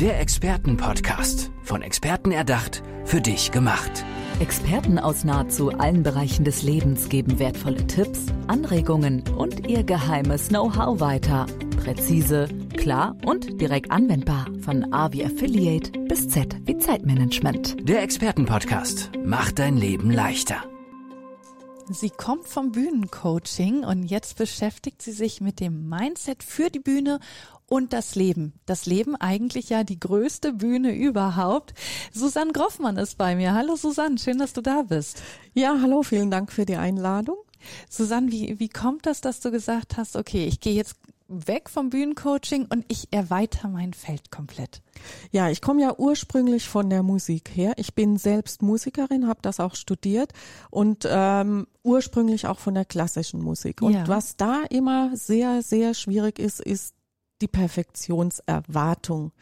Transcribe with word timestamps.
Der 0.00 0.20
Expertenpodcast. 0.20 1.50
Von 1.64 1.82
Experten 1.82 2.30
erdacht, 2.30 2.84
für 3.04 3.20
dich 3.20 3.50
gemacht. 3.50 4.04
Experten 4.38 4.96
aus 5.00 5.24
nahezu 5.24 5.70
allen 5.70 6.04
Bereichen 6.04 6.44
des 6.44 6.62
Lebens 6.62 7.08
geben 7.08 7.40
wertvolle 7.40 7.84
Tipps, 7.88 8.26
Anregungen 8.46 9.24
und 9.36 9.66
ihr 9.66 9.82
geheimes 9.82 10.50
Know-how 10.50 11.00
weiter. 11.00 11.46
Präzise, 11.82 12.46
klar 12.76 13.16
und 13.26 13.60
direkt 13.60 13.90
anwendbar. 13.90 14.46
Von 14.60 14.92
A 14.92 15.12
wie 15.12 15.24
Affiliate 15.24 15.90
bis 16.06 16.28
Z 16.28 16.54
wie 16.64 16.78
Zeitmanagement. 16.78 17.76
Der 17.88 18.00
Expertenpodcast 18.00 19.10
macht 19.24 19.58
dein 19.58 19.76
Leben 19.76 20.12
leichter. 20.12 20.62
Sie 21.90 22.10
kommt 22.10 22.46
vom 22.46 22.70
Bühnencoaching 22.70 23.82
und 23.82 24.04
jetzt 24.04 24.36
beschäftigt 24.36 25.00
sie 25.00 25.12
sich 25.12 25.40
mit 25.40 25.58
dem 25.58 25.88
Mindset 25.88 26.42
für 26.42 26.68
die 26.70 26.80
Bühne 26.80 27.18
und 27.68 27.92
das 27.92 28.14
Leben. 28.14 28.54
Das 28.66 28.86
Leben 28.86 29.14
eigentlich 29.16 29.68
ja 29.68 29.84
die 29.84 30.00
größte 30.00 30.52
Bühne 30.52 30.94
überhaupt. 30.94 31.74
Susanne 32.12 32.52
Groffmann 32.52 32.96
ist 32.96 33.18
bei 33.18 33.36
mir. 33.36 33.54
Hallo 33.54 33.76
Susanne, 33.76 34.18
schön, 34.18 34.38
dass 34.38 34.52
du 34.54 34.62
da 34.62 34.82
bist. 34.82 35.22
Ja, 35.54 35.78
hallo, 35.82 36.02
vielen 36.02 36.30
Dank 36.30 36.50
für 36.52 36.64
die 36.64 36.76
Einladung. 36.76 37.36
Susanne, 37.90 38.30
wie, 38.32 38.58
wie 38.58 38.68
kommt 38.68 39.04
das, 39.06 39.20
dass 39.20 39.40
du 39.40 39.50
gesagt 39.50 39.96
hast, 39.96 40.16
okay, 40.16 40.46
ich 40.46 40.60
gehe 40.60 40.74
jetzt 40.74 40.94
weg 41.30 41.68
vom 41.68 41.90
Bühnencoaching 41.90 42.66
und 42.70 42.86
ich 42.88 43.08
erweitere 43.10 43.68
mein 43.68 43.92
Feld 43.92 44.30
komplett? 44.30 44.80
Ja, 45.30 45.50
ich 45.50 45.60
komme 45.60 45.82
ja 45.82 45.94
ursprünglich 45.98 46.66
von 46.68 46.88
der 46.88 47.02
Musik 47.02 47.50
her. 47.54 47.74
Ich 47.76 47.94
bin 47.94 48.16
selbst 48.16 48.62
Musikerin, 48.62 49.26
habe 49.28 49.40
das 49.42 49.60
auch 49.60 49.74
studiert 49.74 50.32
und 50.70 51.06
ähm, 51.06 51.66
ursprünglich 51.82 52.46
auch 52.46 52.58
von 52.60 52.72
der 52.74 52.86
klassischen 52.86 53.42
Musik. 53.42 53.82
Und 53.82 53.92
Ja. 53.92 54.08
was 54.08 54.36
da 54.38 54.62
immer 54.70 55.14
sehr, 55.16 55.60
sehr 55.62 55.92
schwierig 55.92 56.38
ist, 56.38 56.60
ist 56.60 56.94
die 57.40 57.48
Perfektionserwartung. 57.48 59.32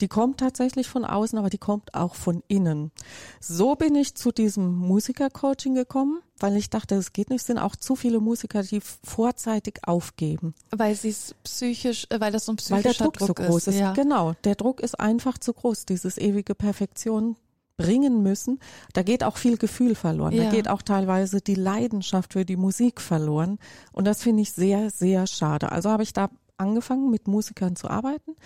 Die 0.00 0.08
kommt 0.08 0.38
tatsächlich 0.38 0.86
von 0.88 1.04
außen, 1.04 1.38
aber 1.38 1.50
die 1.50 1.58
kommt 1.58 1.94
auch 1.94 2.14
von 2.14 2.42
innen. 2.46 2.92
So 3.40 3.74
bin 3.74 3.96
ich 3.96 4.14
zu 4.14 4.30
diesem 4.30 4.76
Musikercoaching 4.76 5.74
gekommen, 5.74 6.20
weil 6.38 6.56
ich 6.56 6.70
dachte, 6.70 6.94
es 6.94 7.12
geht 7.12 7.30
nicht, 7.30 7.40
es 7.40 7.46
sind 7.46 7.58
auch 7.58 7.74
zu 7.74 7.96
viele 7.96 8.20
Musiker, 8.20 8.62
die 8.62 8.80
vorzeitig 8.80 9.80
aufgeben. 9.82 10.54
Weil 10.70 10.94
sie 10.94 11.08
es 11.08 11.34
psychisch, 11.42 12.06
äh, 12.10 12.20
weil 12.20 12.30
das 12.30 12.44
so 12.44 12.52
ein 12.52 12.58
Weil 12.68 12.82
der 12.82 12.90
psychischer 12.90 13.04
Druck, 13.10 13.18
so 13.18 13.34
groß 13.34 13.66
ist. 13.68 13.78
Ja. 13.78 13.92
Genau, 13.92 14.34
der 14.44 14.54
Druck 14.54 14.80
ist 14.80 15.00
einfach 15.00 15.36
zu 15.38 15.52
groß, 15.52 15.86
dieses 15.86 16.16
ewige 16.16 16.54
Perfektion 16.54 17.36
bringen 17.76 18.22
müssen. 18.22 18.58
Da 18.92 19.02
geht 19.02 19.24
auch 19.24 19.36
viel 19.36 19.56
Gefühl 19.56 19.94
verloren. 19.94 20.32
Ja. 20.32 20.44
Da 20.44 20.50
geht 20.50 20.68
auch 20.68 20.82
teilweise 20.82 21.40
die 21.40 21.54
Leidenschaft 21.54 22.34
für 22.34 22.44
die 22.44 22.56
Musik 22.56 23.00
verloren. 23.00 23.58
Und 23.92 24.04
das 24.04 24.22
finde 24.22 24.42
ich 24.42 24.52
sehr, 24.52 24.90
sehr 24.90 25.26
schade. 25.26 25.72
Also 25.72 25.88
habe 25.88 26.02
ich 26.02 26.12
da 26.12 26.28
angefangen, 26.58 27.10
mit 27.10 27.28
Musikern 27.28 27.76
zu 27.76 27.88
arbeiten. 27.88 28.36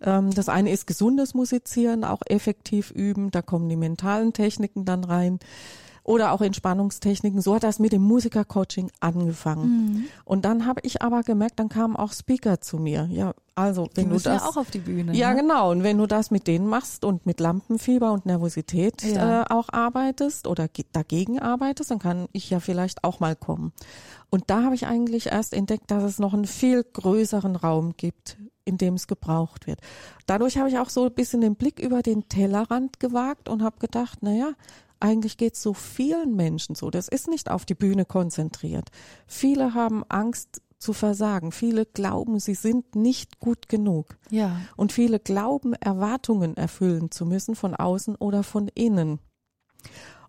Ähm, 0.00 0.30
Das 0.34 0.48
eine 0.48 0.70
ist 0.70 0.86
gesundes 0.86 1.34
Musizieren, 1.34 2.04
auch 2.04 2.22
effektiv 2.26 2.90
üben. 2.90 3.30
Da 3.30 3.42
kommen 3.42 3.68
die 3.68 3.76
mentalen 3.76 4.32
Techniken 4.32 4.84
dann 4.84 5.04
rein. 5.04 5.38
Oder 6.04 6.32
auch 6.32 6.40
Entspannungstechniken. 6.40 7.40
So 7.40 7.54
hat 7.54 7.62
das 7.62 7.78
mit 7.78 7.92
dem 7.92 8.02
Musikercoaching 8.02 8.90
angefangen. 8.98 9.64
Mhm. 9.92 10.04
Und 10.24 10.44
dann 10.44 10.66
habe 10.66 10.80
ich 10.82 11.00
aber 11.00 11.22
gemerkt, 11.22 11.60
dann 11.60 11.68
kamen 11.68 11.94
auch 11.94 12.12
Speaker 12.12 12.60
zu 12.60 12.78
mir. 12.78 13.06
Ja, 13.10 13.34
also 13.54 13.86
Die 13.86 13.98
wenn 13.98 14.08
du 14.08 14.14
müssen 14.14 14.24
das 14.32 14.42
ja 14.42 14.48
auch 14.48 14.56
auf 14.56 14.70
die 14.70 14.80
Bühne. 14.80 15.14
ja, 15.14 15.30
ne? 15.32 15.40
genau. 15.42 15.70
Und 15.70 15.84
wenn 15.84 15.98
du 15.98 16.06
das 16.06 16.30
mit 16.32 16.48
denen 16.48 16.66
machst 16.66 17.04
und 17.04 17.24
mit 17.24 17.38
Lampenfieber 17.38 18.10
und 18.12 18.26
Nervosität 18.26 19.02
Ja. 19.04 19.42
äh, 19.42 19.44
auch 19.50 19.68
arbeitest 19.70 20.48
oder 20.48 20.66
ge- 20.66 20.86
dagegen 20.92 21.38
arbeitest, 21.38 21.92
dann 21.92 22.00
kann 22.00 22.26
ich 22.32 22.50
ja 22.50 22.58
vielleicht 22.58 23.04
auch 23.04 23.20
mal 23.20 23.36
kommen. 23.36 23.72
Und 24.28 24.44
da 24.48 24.64
habe 24.64 24.74
ich 24.74 24.86
eigentlich 24.86 25.26
erst 25.26 25.52
entdeckt, 25.54 25.90
dass 25.92 26.02
es 26.02 26.18
noch 26.18 26.34
einen 26.34 26.46
viel 26.46 26.82
größeren 26.82 27.54
Raum 27.54 27.94
gibt, 27.96 28.38
in 28.64 28.76
dem 28.78 28.94
es 28.94 29.06
gebraucht 29.06 29.66
wird. 29.68 29.78
Dadurch 30.26 30.56
habe 30.58 30.68
ich 30.68 30.78
auch 30.78 30.88
so 30.88 31.04
ein 31.04 31.12
bisschen 31.14 31.42
den 31.42 31.54
Blick 31.54 31.78
über 31.78 32.02
den 32.02 32.28
Tellerrand 32.28 32.98
gewagt 32.98 33.48
und 33.48 33.62
habe 33.62 33.78
gedacht, 33.78 34.22
naja, 34.22 34.52
eigentlich 35.02 35.36
geht 35.36 35.54
es 35.54 35.62
so 35.62 35.74
vielen 35.74 36.36
Menschen 36.36 36.74
so. 36.74 36.90
Das 36.90 37.08
ist 37.08 37.28
nicht 37.28 37.50
auf 37.50 37.64
die 37.64 37.74
Bühne 37.74 38.04
konzentriert. 38.04 38.88
Viele 39.26 39.74
haben 39.74 40.04
Angst 40.08 40.62
zu 40.78 40.92
versagen. 40.92 41.52
Viele 41.52 41.86
glauben, 41.86 42.38
sie 42.40 42.54
sind 42.54 42.94
nicht 42.94 43.40
gut 43.40 43.68
genug. 43.68 44.16
Ja. 44.30 44.60
Und 44.76 44.92
viele 44.92 45.18
glauben, 45.20 45.74
Erwartungen 45.74 46.56
erfüllen 46.56 47.10
zu 47.10 47.26
müssen 47.26 47.54
von 47.54 47.74
außen 47.74 48.16
oder 48.16 48.42
von 48.42 48.68
innen. 48.68 49.18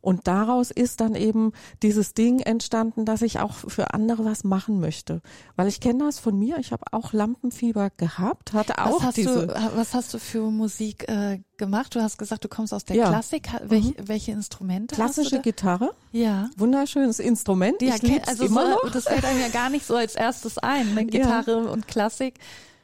Und 0.04 0.28
daraus 0.28 0.70
ist 0.70 1.00
dann 1.00 1.16
eben 1.16 1.54
dieses 1.82 2.14
Ding 2.14 2.42
entstanden, 2.42 3.06
dass 3.06 3.22
ich 3.22 3.40
auch 3.40 3.54
für 3.54 3.94
andere 3.94 4.26
was 4.26 4.44
machen 4.44 4.82
möchte. 4.82 5.22
Weil 5.56 5.70
ich 5.70 5.80
kenne 5.80 6.04
das 6.04 6.20
von 6.20 6.38
mir, 6.38 6.58
ich 6.60 6.74
habe 6.74 6.84
auch 6.92 7.14
Lampenfieber 7.14 7.90
gehabt, 7.96 8.52
hatte 8.52 8.80
auch 8.80 8.98
was 8.98 9.04
hast 9.04 9.18
diese. 9.18 9.48
du, 9.48 9.72
was 9.78 9.94
hast 9.94 10.14
du 10.14 10.20
für 10.20 10.52
Musik 10.52 11.08
äh, 11.08 11.40
gemacht? 11.56 11.96
Du 11.96 12.02
hast 12.02 12.18
gesagt, 12.18 12.44
du 12.44 12.50
kommst 12.50 12.74
aus 12.74 12.84
der 12.84 12.98
Ja. 12.98 13.08
Klassik. 13.08 13.48
Welch, 13.64 13.94
Welche 13.98 14.34
Instrumente 14.34 14.98
hast 14.98 15.16
Klassische? 15.16 15.40
Gitarre, 15.42 15.94
Ja. 16.12 16.50
wunderschönes 16.58 17.20
Instrument. 17.20 17.82
Ja, 17.82 17.96
ich 17.96 18.02
lieb's 18.02 18.28
also 18.28 18.44
immer 18.44 18.66
so, 18.66 18.86
noch. 18.88 18.92
das 18.92 19.06
fällt 19.06 19.24
einem 19.24 19.40
ja 19.40 19.48
gar 19.48 19.70
nicht 19.70 19.86
so 19.86 19.96
als 19.96 20.16
erstes 20.16 20.58
ein, 20.58 20.96
ne? 20.96 21.06
Gitarre 21.14 21.70
und 21.70 21.88
Klassik. 21.88 22.40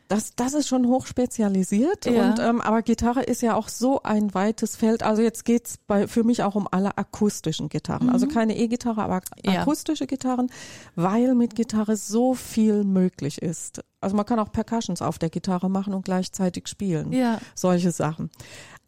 Das, 0.10 0.36
das 0.36 0.54
ist 0.56 0.68
schon 0.68 0.88
hochspezialisiert. 0.88 2.06
Ja. 2.08 2.30
Und, 2.32 2.40
ähm, 2.40 2.62
aber 2.62 2.82
Gitarre 2.82 3.22
ist 3.24 3.42
ja 3.42 3.56
auch 3.56 3.70
so 3.70 4.02
ein 4.04 4.34
weites 4.34 4.76
Feld. 4.76 5.04
Also 5.04 5.22
jetzt 5.22 5.46
geht's 5.46 5.78
bei, 5.88 6.08
für 6.08 6.24
mich 6.24 6.42
auch 6.44 6.56
um 6.56 6.68
alle 6.70 6.98
akustischen 6.98 7.70
Gitarren. 7.70 8.10
Also 8.10 8.28
keine 8.28 8.58
E-Gitarre, 8.58 9.04
aber 9.04 9.22
Mhm. 9.46 9.52
Ja. 9.54 9.62
akustische 9.62 10.08
Gitarren, 10.08 10.52
weil 10.96 11.36
mit 11.36 11.56
Gitarre 11.56 11.96
so 11.96 12.34
viel 12.34 12.84
möglich 12.84 13.42
ist. 13.42 13.82
Also 14.02 14.16
man 14.16 14.26
kann 14.26 14.40
auch 14.40 14.52
Percussions 14.52 15.02
auf 15.02 15.20
der 15.20 15.30
Gitarre 15.30 15.70
machen 15.70 15.94
und 15.94 16.06
gleichzeitig 16.06 16.68
spielen. 16.68 17.12
Ja. 17.14 17.40
Solche 17.54 17.92
Sachen. 17.92 18.30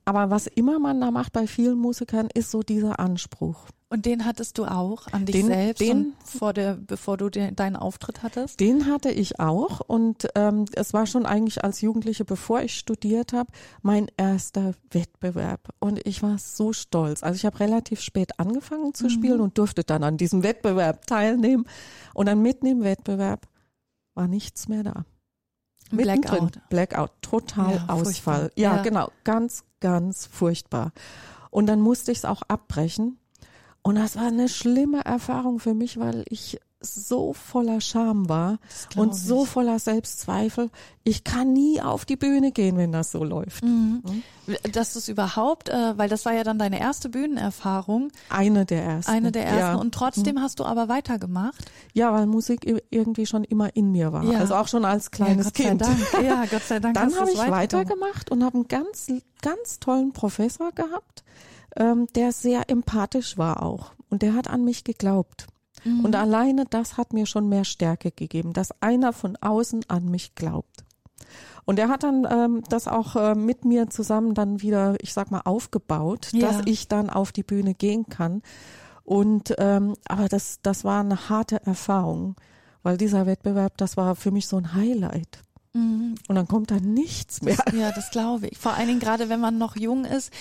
Aber 0.06 0.30
was 0.30 0.48
immer 0.48 0.80
man 0.80 1.00
da 1.00 1.12
macht 1.12 1.32
bei 1.34 1.46
vielen 1.48 1.78
Musikern, 1.78 2.28
ist 2.34 2.50
so 2.52 2.64
dieser 2.64 3.00
Anspruch. 3.00 3.66
Und 3.90 4.06
den 4.06 4.26
hattest 4.26 4.58
du 4.58 4.66
auch 4.66 5.08
an 5.12 5.26
dich 5.26 5.36
Den- 5.36 5.48
selbst 5.48 5.82
den- 5.82 6.14
vor 6.24 6.54
der, 6.54 6.76
bevor 6.76 7.18
du 7.18 7.30
den, 7.30 7.56
deinen 7.58 7.76
Auftritt 7.76 8.24
hattest? 8.24 8.60
Den 8.62 8.86
hatte 8.88 9.12
ich 9.12 9.40
auch 9.42 9.82
und 9.82 10.28
ähm, 10.36 10.66
es 10.74 10.94
war 10.94 11.06
schon 11.06 11.26
eigentlich 11.26 11.64
als 11.64 11.82
Jugendliche, 11.82 12.24
bevor 12.24 12.62
ich 12.62 12.74
studiert 12.80 13.34
habe, 13.34 13.52
mein 13.82 14.08
erster 14.16 14.74
Wettbewerb 14.92 15.70
und 15.80 16.06
ich 16.08 16.24
war 16.24 16.38
so 16.38 16.72
stolz. 16.72 17.22
Also 17.22 17.36
ich 17.36 17.46
habe 17.46 17.60
relativ 17.60 18.00
spät 18.02 18.40
angefangen 18.40 18.94
zu 18.94 19.10
spielen 19.10 19.42
und 19.42 19.58
durfte 19.58 19.84
dann 19.84 20.04
an 20.06 20.16
diesem 20.18 20.42
Wettbewerb 20.42 21.06
teilnehmen 21.06 21.66
und 22.14 22.28
dann 22.28 22.42
mitten 22.42 22.66
im 22.68 22.84
Wettbewerb 22.84 23.46
war 24.16 24.28
nichts 24.30 24.70
mehr 24.70 24.84
da. 24.84 25.04
Mittendrin, 25.92 26.22
Blackout. 26.50 26.70
Blackout, 26.70 27.12
total 27.22 27.76
Ja, 27.76 27.86
Ausfall. 27.90 28.52
Ja, 28.56 28.78
Ja. 28.78 28.82
genau, 28.84 29.12
ganz, 29.26 29.66
ganz 29.82 30.26
furchtbar. 30.26 30.94
Und 31.50 31.66
dann 31.66 31.82
musste 31.82 32.12
ich 32.12 32.20
es 32.20 32.26
auch 32.26 32.44
abbrechen. 32.48 33.18
Und 33.82 33.96
das 33.96 34.16
war 34.16 34.28
eine 34.28 34.48
schlimme 34.48 35.04
Erfahrung 35.04 35.60
für 35.60 35.74
mich, 35.74 36.00
weil 36.00 36.24
ich 36.30 36.60
so 36.82 37.34
voller 37.34 37.80
Scham 37.80 38.28
war 38.28 38.58
und 38.96 39.16
so 39.16 39.46
voller 39.46 39.80
Selbstzweifel. 39.80 40.70
Ich 41.04 41.24
kann 41.24 41.54
nie 41.54 41.82
auf 41.82 42.06
die 42.06 42.16
Bühne 42.16 42.52
gehen, 42.52 42.78
wenn 42.78 42.92
das 42.92 43.12
so 43.12 43.24
läuft. 43.24 43.64
Mhm. 43.64 44.04
Dass 44.74 44.94
du 44.94 45.00
es 45.00 45.08
überhaupt, 45.08 45.70
äh, 45.70 45.98
weil 45.98 46.10
das 46.10 46.26
war 46.26 46.34
ja 46.34 46.44
dann 46.44 46.60
deine 46.60 46.80
erste 46.80 47.10
Bühnenerfahrung, 47.10 48.12
Eine 48.30 48.66
der 48.66 48.84
ersten. 48.84 49.12
eine 49.12 49.32
der 49.32 49.46
ersten. 49.46 49.60
Ja. 49.60 49.76
Und 49.76 49.94
trotzdem 49.94 50.42
hast 50.42 50.60
du 50.60 50.66
aber 50.66 50.90
weitergemacht. 50.90 51.72
ja, 51.94 52.12
weil 52.14 52.26
Musik 52.26 52.66
irgendwie 52.90 53.26
schon 53.26 53.44
immer 53.44 53.76
in 53.76 53.92
mir 53.92 54.12
war. 54.12 54.24
Ja. 54.24 54.40
Also 54.40 54.56
auch 54.56 54.68
schon 54.68 54.84
als 54.86 55.12
kleines 55.12 55.46
ja, 55.46 55.52
Gott 55.52 55.54
Kind. 55.54 55.86
Sei 55.86 55.96
Dank. 56.12 56.26
Ja, 56.26 56.46
Gott 56.46 56.64
sei 56.64 56.80
Dank. 56.80 56.96
Dann 56.96 57.16
habe 57.16 57.32
ich 57.32 57.38
weitergemacht. 57.38 57.62
weitergemacht 57.62 58.32
und 58.32 58.44
habe 58.44 58.56
einen 58.56 58.68
ganz, 58.68 59.08
ganz 59.42 59.80
tollen 59.80 60.14
Professor 60.14 60.72
gehabt, 60.72 61.24
ähm, 61.76 62.08
der 62.16 62.32
sehr 62.32 62.70
empathisch 62.70 63.38
war 63.38 63.64
auch. 63.64 63.92
Und 64.10 64.24
der 64.24 64.34
hat 64.34 64.50
an 64.50 64.66
mich 64.66 64.84
geglaubt. 64.84 65.48
Mhm. 65.84 66.06
Und 66.06 66.16
alleine 66.16 66.66
das 66.70 66.98
hat 66.98 67.14
mir 67.14 67.26
schon 67.26 67.50
mehr 67.50 67.64
Stärke 67.66 68.12
gegeben, 68.12 68.54
dass 68.54 68.72
einer 68.82 69.14
von 69.14 69.36
außen 69.38 69.86
an 69.88 70.06
mich 70.10 70.36
glaubt. 70.36 70.84
Und 71.66 71.80
er 71.80 71.90
hat 71.90 72.04
dann 72.04 72.28
ähm, 72.30 72.64
das 72.70 72.88
auch 72.88 73.16
äh, 73.16 73.36
mit 73.36 73.66
mir 73.66 73.90
zusammen 73.90 74.34
dann 74.34 74.62
wieder, 74.62 74.96
ich 75.02 75.14
sag 75.14 75.32
mal, 75.32 75.42
aufgebaut, 75.46 76.30
Ja. 76.34 76.48
dass 76.48 76.62
ich 76.66 76.88
dann 76.88 77.10
auf 77.10 77.32
die 77.32 77.44
Bühne 77.44 77.74
gehen 77.74 78.08
kann. 78.10 78.42
Und 79.04 79.54
ähm, 79.58 79.96
aber 80.08 80.28
das, 80.28 80.60
das 80.64 80.84
war 80.84 81.02
eine 81.02 81.30
harte 81.30 81.66
Erfahrung, 81.66 82.36
weil 82.84 82.98
dieser 82.98 83.26
Wettbewerb, 83.26 83.78
das 83.78 83.98
war 83.98 84.16
für 84.16 84.32
mich 84.32 84.48
so 84.48 84.58
ein 84.58 84.74
Highlight. 84.74 85.44
Mhm. 85.74 86.16
Und 86.28 86.36
dann 86.36 86.48
kommt 86.48 86.72
da 86.72 86.80
nichts 86.80 87.42
mehr. 87.42 87.58
Ja, 87.74 87.92
das 87.92 88.10
glaube 88.12 88.48
ich. 88.48 88.58
Vor 88.58 88.74
allen 88.74 88.88
Dingen 88.88 89.00
gerade, 89.00 89.30
wenn 89.30 89.40
man 89.40 89.58
noch 89.58 89.76
jung 89.76 90.06
ist, 90.06 90.32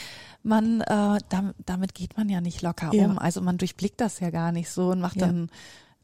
man, 0.42 0.80
äh, 0.80 1.18
damit, 1.28 1.54
damit 1.66 1.94
geht 1.94 2.16
man 2.16 2.28
ja 2.28 2.40
nicht 2.40 2.62
locker 2.62 2.90
Ja. 2.94 3.06
um. 3.06 3.18
Also 3.18 3.40
man 3.40 3.58
durchblickt 3.58 4.00
das 4.00 4.20
ja 4.20 4.30
gar 4.30 4.52
nicht 4.52 4.70
so 4.70 4.88
und 4.90 5.00
macht 5.00 5.16
Ja. 5.16 5.26
dann 5.26 5.50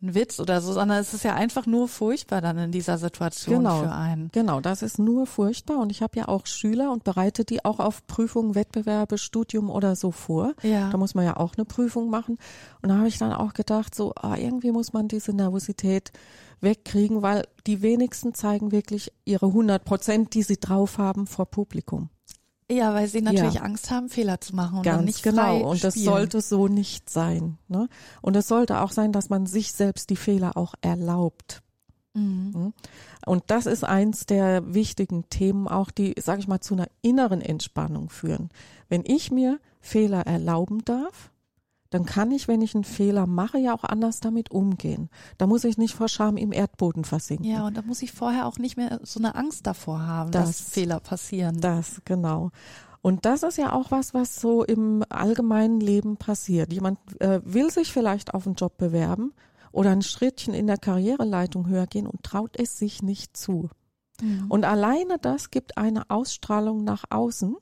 einen 0.02 0.14
Witz 0.14 0.38
oder 0.40 0.60
so, 0.60 0.74
sondern 0.74 0.98
es 0.98 1.14
ist 1.14 1.24
ja 1.24 1.34
einfach 1.34 1.64
nur 1.64 1.88
furchtbar 1.88 2.42
dann 2.42 2.58
in 2.58 2.70
dieser 2.70 2.98
Situation 2.98 3.60
Genau. 3.64 3.80
für 3.82 3.92
einen. 3.92 4.28
Genau, 4.30 4.60
das 4.60 4.82
ist 4.82 4.98
nur 4.98 5.26
furchtbar. 5.26 5.78
Und 5.78 5.90
ich 5.90 6.02
habe 6.02 6.18
ja 6.18 6.28
auch 6.28 6.44
Schüler 6.44 6.92
und 6.92 7.02
bereite 7.02 7.46
die 7.46 7.64
auch 7.64 7.80
auf 7.80 8.06
Prüfungen, 8.06 8.54
Wettbewerbe, 8.54 9.16
Studium 9.16 9.70
oder 9.70 9.96
so 9.96 10.10
vor. 10.10 10.52
Ja. 10.62 10.90
Da 10.90 10.98
muss 10.98 11.14
man 11.14 11.24
ja 11.24 11.38
auch 11.38 11.54
eine 11.56 11.64
Prüfung 11.64 12.10
machen. 12.10 12.36
Und 12.82 12.90
da 12.90 12.98
habe 12.98 13.08
ich 13.08 13.16
dann 13.16 13.32
auch 13.32 13.54
gedacht, 13.54 13.94
so 13.94 14.12
ah, 14.16 14.36
irgendwie 14.36 14.70
muss 14.70 14.92
man 14.92 15.08
diese 15.08 15.32
Nervosität 15.32 16.12
wegkriegen, 16.60 17.22
weil 17.22 17.46
die 17.66 17.80
wenigsten 17.80 18.34
zeigen 18.34 18.72
wirklich 18.72 19.10
ihre 19.24 19.46
100 19.46 19.82
Prozent, 19.82 20.34
die 20.34 20.42
sie 20.42 20.58
drauf 20.60 20.98
haben 20.98 21.26
vor 21.26 21.46
Publikum. 21.46 22.10
Ja, 22.70 22.94
weil 22.94 23.06
sie 23.06 23.22
natürlich 23.22 23.54
ja. 23.54 23.62
Angst 23.62 23.90
haben, 23.90 24.08
Fehler 24.08 24.40
zu 24.40 24.54
machen 24.56 24.78
und 24.78 24.82
Ganz 24.82 25.04
nicht 25.04 25.22
genau. 25.22 25.70
Und 25.70 25.84
das 25.84 25.94
spielen. 25.94 26.06
sollte 26.06 26.40
so 26.40 26.66
nicht 26.66 27.08
sein. 27.08 27.58
Ne? 27.68 27.88
Und 28.22 28.36
es 28.36 28.48
sollte 28.48 28.80
auch 28.80 28.90
sein, 28.90 29.12
dass 29.12 29.28
man 29.28 29.46
sich 29.46 29.72
selbst 29.72 30.10
die 30.10 30.16
Fehler 30.16 30.56
auch 30.56 30.74
erlaubt. 30.80 31.62
Mhm. 32.14 32.72
Und 33.24 33.44
das 33.48 33.66
ist 33.66 33.84
eins 33.84 34.26
der 34.26 34.74
wichtigen 34.74 35.28
Themen, 35.28 35.68
auch 35.68 35.90
die, 35.90 36.14
sage 36.18 36.40
ich 36.40 36.48
mal, 36.48 36.60
zu 36.60 36.74
einer 36.74 36.88
inneren 37.02 37.40
Entspannung 37.40 38.08
führen. 38.08 38.50
Wenn 38.88 39.04
ich 39.04 39.30
mir 39.30 39.60
Fehler 39.80 40.26
erlauben 40.26 40.84
darf, 40.84 41.30
dann 41.90 42.04
kann 42.04 42.30
ich, 42.30 42.48
wenn 42.48 42.62
ich 42.62 42.74
einen 42.74 42.84
Fehler 42.84 43.26
mache, 43.26 43.58
ja 43.58 43.74
auch 43.74 43.84
anders 43.84 44.20
damit 44.20 44.50
umgehen. 44.50 45.08
Da 45.38 45.46
muss 45.46 45.64
ich 45.64 45.78
nicht 45.78 45.94
vor 45.94 46.08
Scham 46.08 46.36
im 46.36 46.52
Erdboden 46.52 47.04
versinken. 47.04 47.46
Ja, 47.46 47.66
und 47.66 47.76
da 47.76 47.82
muss 47.82 48.02
ich 48.02 48.12
vorher 48.12 48.46
auch 48.46 48.58
nicht 48.58 48.76
mehr 48.76 49.00
so 49.02 49.20
eine 49.20 49.34
Angst 49.34 49.66
davor 49.66 50.00
haben, 50.00 50.30
das, 50.30 50.58
dass 50.58 50.60
Fehler 50.70 51.00
passieren. 51.00 51.60
Das, 51.60 52.02
genau. 52.04 52.50
Und 53.02 53.24
das 53.24 53.44
ist 53.44 53.56
ja 53.56 53.72
auch 53.72 53.92
was, 53.92 54.14
was 54.14 54.40
so 54.40 54.64
im 54.64 55.04
allgemeinen 55.08 55.80
Leben 55.80 56.16
passiert. 56.16 56.72
Jemand 56.72 56.98
äh, 57.20 57.40
will 57.44 57.70
sich 57.70 57.92
vielleicht 57.92 58.34
auf 58.34 58.46
einen 58.46 58.56
Job 58.56 58.78
bewerben 58.78 59.32
oder 59.70 59.90
ein 59.90 60.02
Schrittchen 60.02 60.54
in 60.54 60.66
der 60.66 60.78
Karriereleitung 60.78 61.68
höher 61.68 61.86
gehen 61.86 62.08
und 62.08 62.24
traut 62.24 62.58
es 62.58 62.78
sich 62.78 63.02
nicht 63.02 63.36
zu. 63.36 63.68
Mhm. 64.20 64.46
Und 64.48 64.64
alleine 64.64 65.18
das 65.20 65.50
gibt 65.50 65.78
eine 65.78 66.10
Ausstrahlung 66.10 66.82
nach 66.82 67.04
außen, 67.10 67.56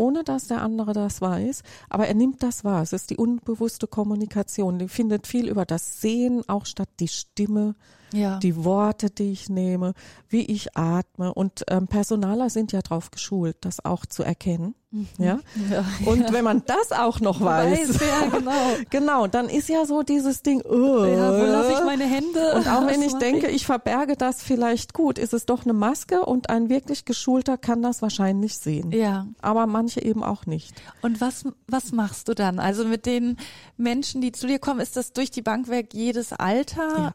ohne 0.00 0.24
dass 0.24 0.46
der 0.46 0.62
andere 0.62 0.94
das 0.94 1.20
weiß, 1.20 1.62
aber 1.90 2.06
er 2.06 2.14
nimmt 2.14 2.42
das 2.42 2.64
wahr. 2.64 2.82
Es 2.82 2.94
ist 2.94 3.10
die 3.10 3.18
unbewusste 3.18 3.86
Kommunikation. 3.86 4.78
Die 4.78 4.88
findet 4.88 5.26
viel 5.26 5.46
über 5.46 5.66
das 5.66 6.00
Sehen 6.00 6.42
auch 6.48 6.64
statt 6.64 6.88
die 7.00 7.08
Stimme, 7.08 7.74
ja. 8.12 8.38
die 8.38 8.64
Worte, 8.64 9.10
die 9.10 9.32
ich 9.32 9.48
nehme, 9.48 9.94
wie 10.28 10.42
ich 10.42 10.76
atme. 10.76 11.32
Und 11.32 11.64
ähm, 11.68 11.86
Personaler 11.86 12.50
sind 12.50 12.72
ja 12.72 12.80
darauf 12.80 13.10
geschult, 13.10 13.56
das 13.60 13.84
auch 13.84 14.06
zu 14.06 14.22
erkennen. 14.22 14.74
Mhm. 14.92 15.06
Ja? 15.18 15.38
ja? 15.70 15.84
Und 16.04 16.32
wenn 16.32 16.42
man 16.42 16.64
das 16.66 16.90
auch 16.90 17.20
noch 17.20 17.40
weiß, 17.40 18.00
weiß 18.00 18.00
ja, 18.00 18.38
genau. 18.38 18.60
genau, 18.90 19.26
dann 19.28 19.48
ist 19.48 19.68
ja 19.68 19.86
so 19.86 20.02
dieses 20.02 20.42
Ding, 20.42 20.62
oh, 20.62 21.04
ja, 21.04 21.32
wo 21.32 21.44
lasse 21.44 21.72
ich 21.72 21.84
meine 21.84 22.04
Hände? 22.04 22.54
Und 22.56 22.68
auch 22.68 22.86
wenn 22.88 23.02
ich 23.02 23.14
denke, 23.14 23.48
ich 23.48 23.66
verberge 23.66 24.16
das 24.16 24.42
vielleicht 24.42 24.92
gut, 24.92 25.18
ist 25.18 25.32
es 25.32 25.46
doch 25.46 25.64
eine 25.64 25.74
Maske 25.74 26.24
und 26.24 26.50
ein 26.50 26.68
wirklich 26.68 27.04
geschulter 27.04 27.56
kann 27.56 27.82
das 27.82 28.02
wahrscheinlich 28.02 28.56
sehen. 28.56 28.90
Ja. 28.90 29.28
Aber 29.40 29.66
manche 29.66 30.02
eben 30.02 30.24
auch 30.24 30.46
nicht. 30.46 30.74
Und 31.02 31.20
was, 31.20 31.44
was 31.68 31.92
machst 31.92 32.28
du 32.28 32.34
dann? 32.34 32.58
Also 32.58 32.84
mit 32.84 33.06
den 33.06 33.36
Menschen, 33.76 34.20
die 34.20 34.32
zu 34.32 34.48
dir 34.48 34.58
kommen, 34.58 34.80
ist 34.80 34.96
das 34.96 35.12
durch 35.12 35.30
die 35.30 35.42
Bank 35.42 35.68
weg 35.68 35.90
jedes 35.92 36.32
Alter? 36.32 36.98
Ja. 36.98 37.14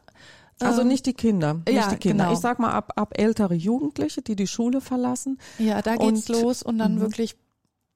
Also 0.60 0.82
ähm, 0.82 0.88
nicht 0.88 1.06
die 1.06 1.12
Kinder, 1.12 1.54
nicht 1.54 1.76
ja, 1.76 1.88
die 1.88 1.96
Kinder. 1.96 2.24
Genau. 2.24 2.34
Ich 2.34 2.40
sag 2.40 2.58
mal 2.58 2.70
ab, 2.70 2.92
ab 2.96 3.12
ältere 3.18 3.54
Jugendliche, 3.54 4.22
die 4.22 4.36
die 4.36 4.46
Schule 4.46 4.80
verlassen. 4.80 5.38
Ja, 5.58 5.82
da 5.82 5.96
geht's 5.96 6.30
und, 6.30 6.40
los 6.40 6.62
und 6.62 6.78
dann 6.78 6.96
mh. 6.96 7.00
wirklich 7.02 7.36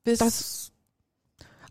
bis 0.05 0.19
das, 0.19 0.73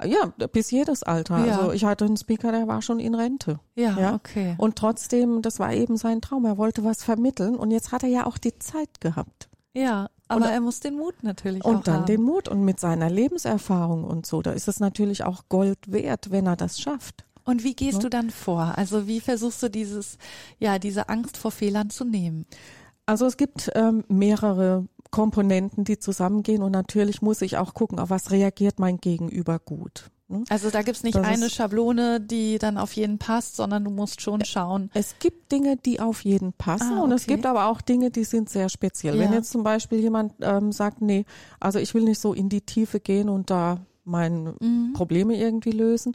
ja, 0.04 0.34
bis 0.48 0.72
jedes 0.72 1.04
Alter. 1.04 1.46
Ja. 1.46 1.58
Also 1.58 1.72
ich 1.74 1.86
hatte 1.86 2.06
einen 2.06 2.18
Speaker, 2.18 2.52
der 2.52 2.68
war 2.68 2.82
schon 2.82 3.00
in 3.00 3.16
Rente. 3.16 3.60
Ja, 3.76 4.00
ja, 4.00 4.16
okay. 4.16 4.56
Und 4.58 4.78
trotzdem, 4.78 5.42
das 5.42 5.60
war 5.60 5.74
eben 5.74 5.98
sein 5.98 6.22
Traum. 6.22 6.46
Er 6.46 6.58
wollte 6.58 6.84
was 6.84 7.04
vermitteln 7.04 7.56
und 7.56 7.72
jetzt 7.72 7.92
hat 7.92 8.04
er 8.04 8.10
ja 8.10 8.26
auch 8.26 8.38
die 8.38 8.58
Zeit 8.58 9.02
gehabt. 9.02 9.50
Ja, 9.74 10.10
aber 10.28 10.46
und, 10.46 10.52
er 10.52 10.62
muss 10.62 10.80
den 10.80 10.96
Mut 10.96 11.16
natürlich 11.22 11.64
und 11.66 11.78
auch 11.78 11.84
dann 11.84 11.96
haben. 11.98 12.06
den 12.06 12.22
Mut 12.22 12.48
und 12.48 12.64
mit 12.64 12.80
seiner 12.80 13.10
Lebenserfahrung 13.10 14.04
und 14.04 14.26
so, 14.26 14.42
da 14.42 14.52
ist 14.52 14.68
es 14.68 14.80
natürlich 14.80 15.24
auch 15.24 15.44
Gold 15.50 15.92
wert, 15.92 16.32
wenn 16.32 16.48
er 16.48 16.56
das 16.56 16.80
schafft. 16.80 17.26
Und 17.50 17.64
wie 17.64 17.74
gehst 17.74 17.98
ja. 17.98 18.04
du 18.04 18.10
dann 18.10 18.30
vor? 18.30 18.74
Also 18.78 19.08
wie 19.08 19.20
versuchst 19.20 19.62
du 19.64 19.70
dieses, 19.70 20.18
ja, 20.60 20.80
diese 20.80 21.10
Angst 21.10 21.38
vor 21.38 21.52
Fehlern 21.52 21.90
zu 21.90 22.06
nehmen? 22.06 22.46
Also 23.06 23.26
es 23.26 23.38
gibt 23.38 23.72
ähm, 23.76 24.04
mehrere 24.08 24.86
Komponenten, 25.12 25.84
die 25.84 25.98
zusammengehen 25.98 26.62
und 26.62 26.72
natürlich 26.72 27.22
muss 27.22 27.42
ich 27.42 27.58
auch 27.58 27.74
gucken, 27.74 28.00
auf 28.00 28.12
was 28.12 28.30
reagiert 28.30 28.80
mein 28.80 28.98
Gegenüber 28.98 29.58
gut. 29.58 30.12
Ne? 30.28 30.44
Also 30.50 30.70
da 30.70 30.84
gibt's 30.84 31.02
nicht 31.02 31.18
das 31.18 31.26
eine 31.26 31.50
Schablone, 31.50 32.22
die 32.22 32.60
dann 32.60 32.78
auf 32.78 32.94
jeden 32.94 33.18
passt, 33.18 33.56
sondern 33.56 33.84
du 33.84 33.90
musst 33.90 34.22
schon 34.22 34.46
schauen. 34.46 34.92
Es 34.94 35.16
gibt 35.18 35.52
Dinge, 35.52 35.76
die 35.76 36.00
auf 36.00 36.24
jeden 36.24 36.54
passen 36.54 36.94
ah, 36.94 36.98
okay. 36.98 37.04
und 37.04 37.12
es 37.14 37.26
gibt 37.26 37.48
aber 37.48 37.66
auch 37.66 37.82
Dinge, 37.82 38.12
die 38.12 38.24
sind 38.24 38.50
sehr 38.50 38.70
speziell. 38.70 39.16
Ja. 39.16 39.22
Wenn 39.22 39.34
jetzt 39.34 39.50
zum 39.50 39.64
Beispiel 39.64 40.00
jemand 40.00 40.34
ähm, 40.42 40.72
sagt, 40.72 41.02
nee, 41.02 41.26
also 41.60 41.80
ich 41.80 41.96
will 41.96 42.04
nicht 42.04 42.20
so 42.20 42.34
in 42.34 42.50
die 42.50 42.62
Tiefe 42.62 43.00
gehen 43.00 43.28
und 43.30 43.50
da 43.50 43.80
meine 44.06 44.54
mhm. 44.60 44.94
Probleme 44.94 45.36
irgendwie 45.36 45.72
lösen, 45.72 46.14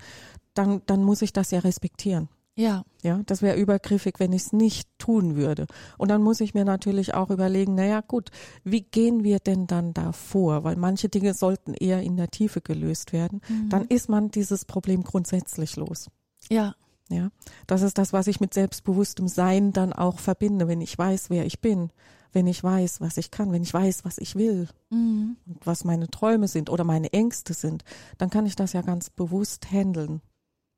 dann, 0.55 0.83
dann 0.87 1.05
muss 1.05 1.23
ich 1.23 1.33
das 1.33 1.51
ja 1.51 1.61
respektieren. 1.61 2.29
Ja. 2.57 2.85
Ja, 3.03 3.21
das 3.27 3.43
wäre 3.43 3.59
übergriffig, 3.59 4.15
wenn 4.19 4.33
ich 4.33 4.43
es 4.43 4.53
nicht 4.53 4.89
tun 4.99 5.37
würde. 5.37 5.67
Und 5.99 6.11
dann 6.11 6.23
muss 6.23 6.41
ich 6.41 6.55
mir 6.55 6.65
natürlich 6.65 7.13
auch 7.13 7.31
überlegen, 7.31 7.75
naja, 7.75 8.01
gut, 8.01 8.31
wie 8.63 8.83
gehen 8.83 9.25
wir 9.25 9.41
denn 9.41 9.67
dann 9.67 9.93
da 9.93 10.13
vor? 10.13 10.65
Weil 10.65 10.77
manche 10.77 11.09
Dinge 11.09 11.35
sollten 11.35 11.75
eher 11.75 12.03
in 12.03 12.17
der 12.17 12.31
Tiefe 12.31 12.61
gelöst 12.61 13.13
werden. 13.13 13.41
Mhm. 13.49 13.69
Dann 13.69 13.85
ist 13.87 14.09
man 14.09 14.31
dieses 14.31 14.65
Problem 14.65 15.03
grundsätzlich 15.03 15.77
los. 15.77 16.09
Ja. 16.49 16.75
Ja. 17.11 17.31
Das 17.67 17.83
ist 17.83 17.99
das, 17.99 18.13
was 18.13 18.29
ich 18.29 18.41
mit 18.41 18.55
selbstbewusstem 18.55 19.29
Sein 19.29 19.73
dann 19.73 19.93
auch 19.93 20.19
verbinde, 20.19 20.69
wenn 20.69 20.81
ich 20.81 20.97
weiß, 20.97 21.29
wer 21.29 21.45
ich 21.45 21.61
bin, 21.61 21.91
wenn 22.33 22.47
ich 22.47 22.65
weiß, 22.65 23.01
was 23.01 23.19
ich 23.19 23.31
kann, 23.31 23.53
wenn 23.53 23.63
ich 23.63 23.75
weiß, 23.75 24.05
was 24.05 24.17
ich 24.17 24.37
will 24.37 24.69
mhm. 24.91 25.37
und 25.47 25.67
was 25.67 25.85
meine 25.85 26.09
Träume 26.09 26.49
sind 26.49 26.71
oder 26.71 26.85
meine 26.85 27.13
Ängste 27.13 27.53
sind, 27.53 27.85
dann 28.17 28.31
kann 28.31 28.47
ich 28.47 28.57
das 28.57 28.73
ja 28.73 28.81
ganz 28.81 29.11
bewusst 29.11 29.71
handeln. 29.71 30.23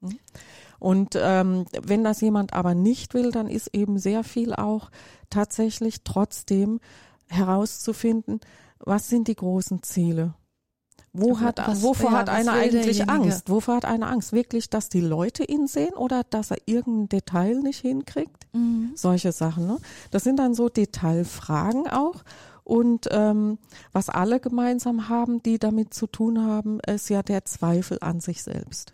Hm? 0.03 0.19
Und 0.79 1.19
ähm, 1.21 1.65
wenn 1.83 2.05
das 2.05 2.21
jemand 2.21 2.53
aber 2.53 2.75
nicht 2.75 3.15
will, 3.15 3.31
dann 3.31 3.49
ist 3.49 3.69
eben 3.75 3.99
sehr 3.99 4.25
viel 4.25 4.55
auch 4.55 4.91
tatsächlich 5.31 6.05
trotzdem 6.05 6.81
herauszufinden, 7.29 8.41
was 8.79 9.09
sind 9.09 9.29
die 9.29 9.35
großen 9.35 9.83
Ziele? 9.83 10.35
Wo 11.19 11.41
hat, 11.41 11.59
was, 11.67 11.83
wovor 11.83 12.11
ja, 12.11 12.19
hat 12.19 12.29
einer 12.29 12.53
eigentlich 12.53 13.09
Angst? 13.09 13.49
Wovor 13.49 13.77
hat 13.77 13.85
einer 13.87 14.09
Angst? 14.09 14.35
Wirklich, 14.35 14.69
dass 14.69 14.91
die 14.91 15.01
Leute 15.01 15.45
ihn 15.45 15.67
sehen 15.67 15.95
oder 15.95 16.25
dass 16.25 16.51
er 16.51 16.59
irgendein 16.67 17.09
Detail 17.09 17.61
nicht 17.61 17.81
hinkriegt? 17.81 18.47
Mhm. 18.53 18.93
Solche 18.95 19.33
Sachen. 19.33 19.67
Ne? 19.67 19.79
Das 20.11 20.25
sind 20.25 20.39
dann 20.39 20.55
so 20.55 20.69
Detailfragen 20.69 21.89
auch. 21.89 22.23
Und 22.65 23.09
ähm, 23.13 23.59
was 23.93 24.11
alle 24.11 24.41
gemeinsam 24.41 25.09
haben, 25.09 25.43
die 25.43 25.59
damit 25.59 25.95
zu 25.95 26.07
tun 26.07 26.43
haben, 26.43 26.81
ist 26.81 27.09
ja 27.09 27.23
der 27.23 27.45
Zweifel 27.45 27.99
an 28.01 28.21
sich 28.21 28.43
selbst. 28.43 28.93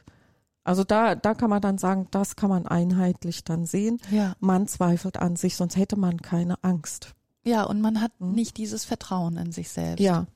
Also 0.65 0.85
da, 0.85 1.15
da 1.15 1.35
kann 1.35 1.51
man 1.51 1.61
dann 1.61 1.79
sagen, 1.79 2.07
das 2.11 2.37
kann 2.37 2.51
man 2.51 2.67
einheitlich 2.67 3.45
dann 3.45 3.67
sehen. 3.67 4.01
Ja. 4.11 4.35
Man 4.39 4.69
zweifelt 4.69 5.19
an 5.19 5.37
sich, 5.37 5.57
sonst 5.57 5.77
hätte 5.77 5.97
man 5.97 6.23
keine 6.23 6.63
Angst. 6.63 7.15
Ja, 7.45 7.65
und 7.65 7.81
man 7.81 8.01
hat 8.01 8.13
mhm. 8.21 8.33
nicht 8.33 8.57
dieses 8.57 8.85
Vertrauen 8.85 9.37
in 9.37 9.51
sich 9.51 9.71
selbst. 9.71 10.01
Ja, 10.01 10.27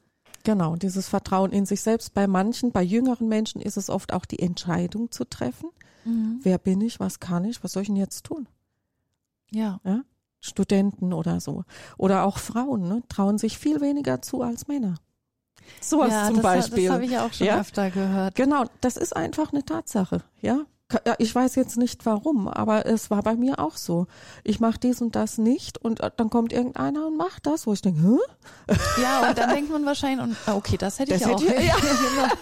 genau, 0.43 0.75
dieses 0.75 1.09
Vertrauen 1.09 1.53
in 1.53 1.67
sich 1.67 1.81
selbst. 1.81 2.15
Bei 2.15 2.27
manchen, 2.27 2.73
bei 2.73 2.83
jüngeren 2.83 3.29
Menschen 3.29 3.61
ist 3.61 3.77
es 3.77 3.89
oft 3.89 4.13
auch 4.13 4.25
die 4.25 4.41
Entscheidung 4.41 5.13
zu 5.13 5.25
treffen. 5.25 5.71
Mhm. 6.05 6.41
Wer 6.43 6.59
bin 6.59 6.81
ich, 6.81 6.99
was 6.99 7.21
kann 7.21 7.45
ich, 7.45 7.63
was 7.63 7.73
soll 7.73 7.83
ich 7.83 7.89
denn 7.89 7.97
jetzt 7.97 8.25
tun? 8.25 8.49
Ja. 9.51 9.81
ja? 9.85 10.03
Studenten 10.41 11.13
oder 11.13 11.41
so. 11.41 11.65
Oder 11.99 12.25
auch 12.25 12.39
Frauen 12.39 12.89
ne, 12.89 13.03
trauen 13.09 13.39
sich 13.39 13.59
viel 13.59 13.81
weniger 13.81 14.23
zu 14.23 14.43
als 14.43 14.67
Männer. 14.67 14.97
Sowas 15.81 16.11
ja, 16.11 16.27
zum 16.27 16.37
das, 16.37 16.43
Beispiel. 16.43 16.85
Das 16.85 16.95
habe 16.95 17.05
ich 17.05 17.11
ja 17.11 17.27
auch 17.27 17.33
schon 17.33 17.47
ja? 17.47 17.61
öfter 17.61 17.91
gehört. 17.91 18.35
Genau, 18.35 18.65
das 18.81 18.97
ist 18.97 19.15
einfach 19.15 19.53
eine 19.53 19.65
Tatsache, 19.65 20.23
ja. 20.41 20.61
Ich 21.19 21.35
weiß 21.35 21.57
jetzt 21.57 21.77
nicht 21.77 22.07
warum, 22.07 22.47
aber 22.47 22.87
es 22.87 23.11
war 23.11 23.21
bei 23.23 23.35
mir 23.35 23.59
auch 23.59 23.77
so. 23.77 24.07
Ich 24.45 24.61
mache 24.61 24.79
dies 24.79 25.03
und 25.03 25.17
das 25.17 25.37
nicht 25.37 25.79
und 25.79 25.99
äh, 25.99 26.13
dann 26.17 26.31
kommt 26.31 26.53
irgendeiner 26.53 27.09
und 27.09 27.17
macht 27.17 27.45
das, 27.47 27.67
wo 27.67 27.73
ich 27.73 27.83
denke, 27.83 28.01
hä? 28.01 28.77
Ja, 29.03 29.29
und 29.29 29.37
dann 29.37 29.51
denkt 29.51 29.71
man 29.73 29.85
wahrscheinlich, 29.85 30.37
ah, 30.47 30.55
okay, 30.55 30.77
das 30.77 31.01
hätte 31.01 31.15
ich 31.15 31.23
das 31.23 31.33
auch. 31.33 31.43
Hätte 31.43 31.61
ich, 31.61 31.67
ja, 31.67 31.75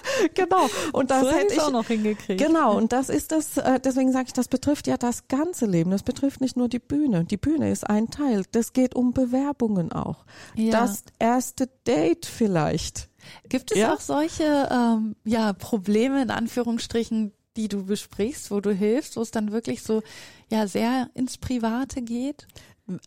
genau. 0.35 0.69
Und 0.93 1.11
das 1.11 1.23
so 1.23 1.31
hätte 1.31 1.55
ich 1.55 1.61
auch 1.61 1.71
noch 1.71 1.87
hingekriegt. 1.87 2.39
Genau, 2.39 2.77
und 2.77 2.93
das 2.93 3.09
ist 3.09 3.33
das, 3.33 3.57
äh, 3.57 3.81
deswegen 3.81 4.13
sage 4.13 4.27
ich, 4.27 4.35
das 4.35 4.49
betrifft 4.49 4.89
ja 4.89 4.99
das 4.99 5.27
ganze 5.29 5.65
Leben. 5.65 5.91
Das 5.91 6.03
betrifft 6.03 6.43
nicht 6.43 6.57
nur 6.57 6.69
die 6.69 6.81
Bühne. 6.81 7.25
Die 7.25 7.39
Bühne 7.39 7.71
ist 7.71 7.89
ein 7.89 8.11
Teil. 8.11 8.45
Das 8.53 8.75
geht 8.75 8.95
um 8.95 9.15
Bewerbungen 9.15 9.91
auch. 9.91 10.27
Ja. 10.55 10.83
Das 10.83 11.03
erste 11.19 11.69
Date 11.87 12.27
vielleicht. 12.27 13.09
Gibt 13.49 13.73
es 13.73 13.79
ja? 13.79 13.95
auch 13.95 14.01
solche 14.01 14.69
ähm, 14.71 15.17
ja, 15.25 15.55
Probleme 15.55 16.21
in 16.23 16.31
Anführungsstrichen, 16.31 17.33
die 17.57 17.69
du 17.69 17.85
besprichst, 17.85 18.51
wo 18.51 18.61
du 18.61 18.73
hilfst, 18.73 19.17
wo 19.17 19.23
es 19.23 19.31
dann 19.31 19.53
wirklich 19.53 19.83
so 19.83 20.03
ja 20.51 20.67
sehr 20.67 21.11
ins 21.15 21.39
Private 21.39 22.03
geht? 22.03 22.47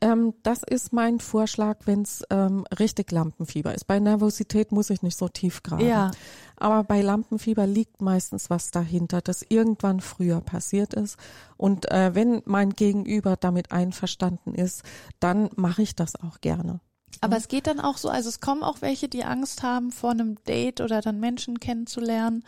Ähm, 0.01 0.34
das 0.42 0.63
ist 0.63 0.92
mein 0.92 1.20
Vorschlag, 1.20 1.77
wenn 1.86 2.01
es 2.01 2.24
ähm, 2.32 2.66
richtig 2.80 3.12
Lampenfieber 3.12 3.75
ist. 3.75 3.86
Bei 3.86 4.00
Nervosität 4.00 4.72
muss 4.72 4.89
ich 4.89 5.04
nicht 5.04 5.18
so 5.18 5.27
tief 5.27 5.62
graben. 5.62 5.86
Ja. 5.86 6.12
Aber 6.56 6.84
bei 6.84 7.01
Lampenfieber 7.01 7.68
liegt 7.68 8.01
meistens 8.01 8.50
was 8.50 8.72
dahinter, 8.72 9.22
das 9.22 9.46
irgendwann 9.48 10.01
früher 10.01 10.42
passiert 10.42 10.96
ist. 10.96 11.18
Und 11.58 11.92
äh, 11.92 12.16
wenn 12.16 12.42
mein 12.46 12.72
Gegenüber 12.72 13.36
damit 13.36 13.72
einverstanden 13.72 14.56
ist, 14.56 14.82
dann 15.20 15.50
mache 15.56 15.84
ich 15.84 15.96
das 15.96 16.16
auch 16.16 16.42
gerne. 16.42 16.80
Aber 17.22 17.36
mhm. 17.36 17.42
es 17.42 17.48
geht 17.48 17.68
dann 17.68 17.80
auch 17.80 17.98
so, 17.98 18.10
also 18.10 18.30
es 18.30 18.39
kommen 18.39 18.63
auch 18.63 18.82
welche, 18.82 19.08
die 19.08 19.24
Angst 19.24 19.62
haben 19.62 19.92
vor 19.92 20.12
einem 20.12 20.44
Date 20.46 20.82
oder 20.82 21.01
dann 21.01 21.20
Menschen 21.20 21.60
kennenzulernen 21.60 22.44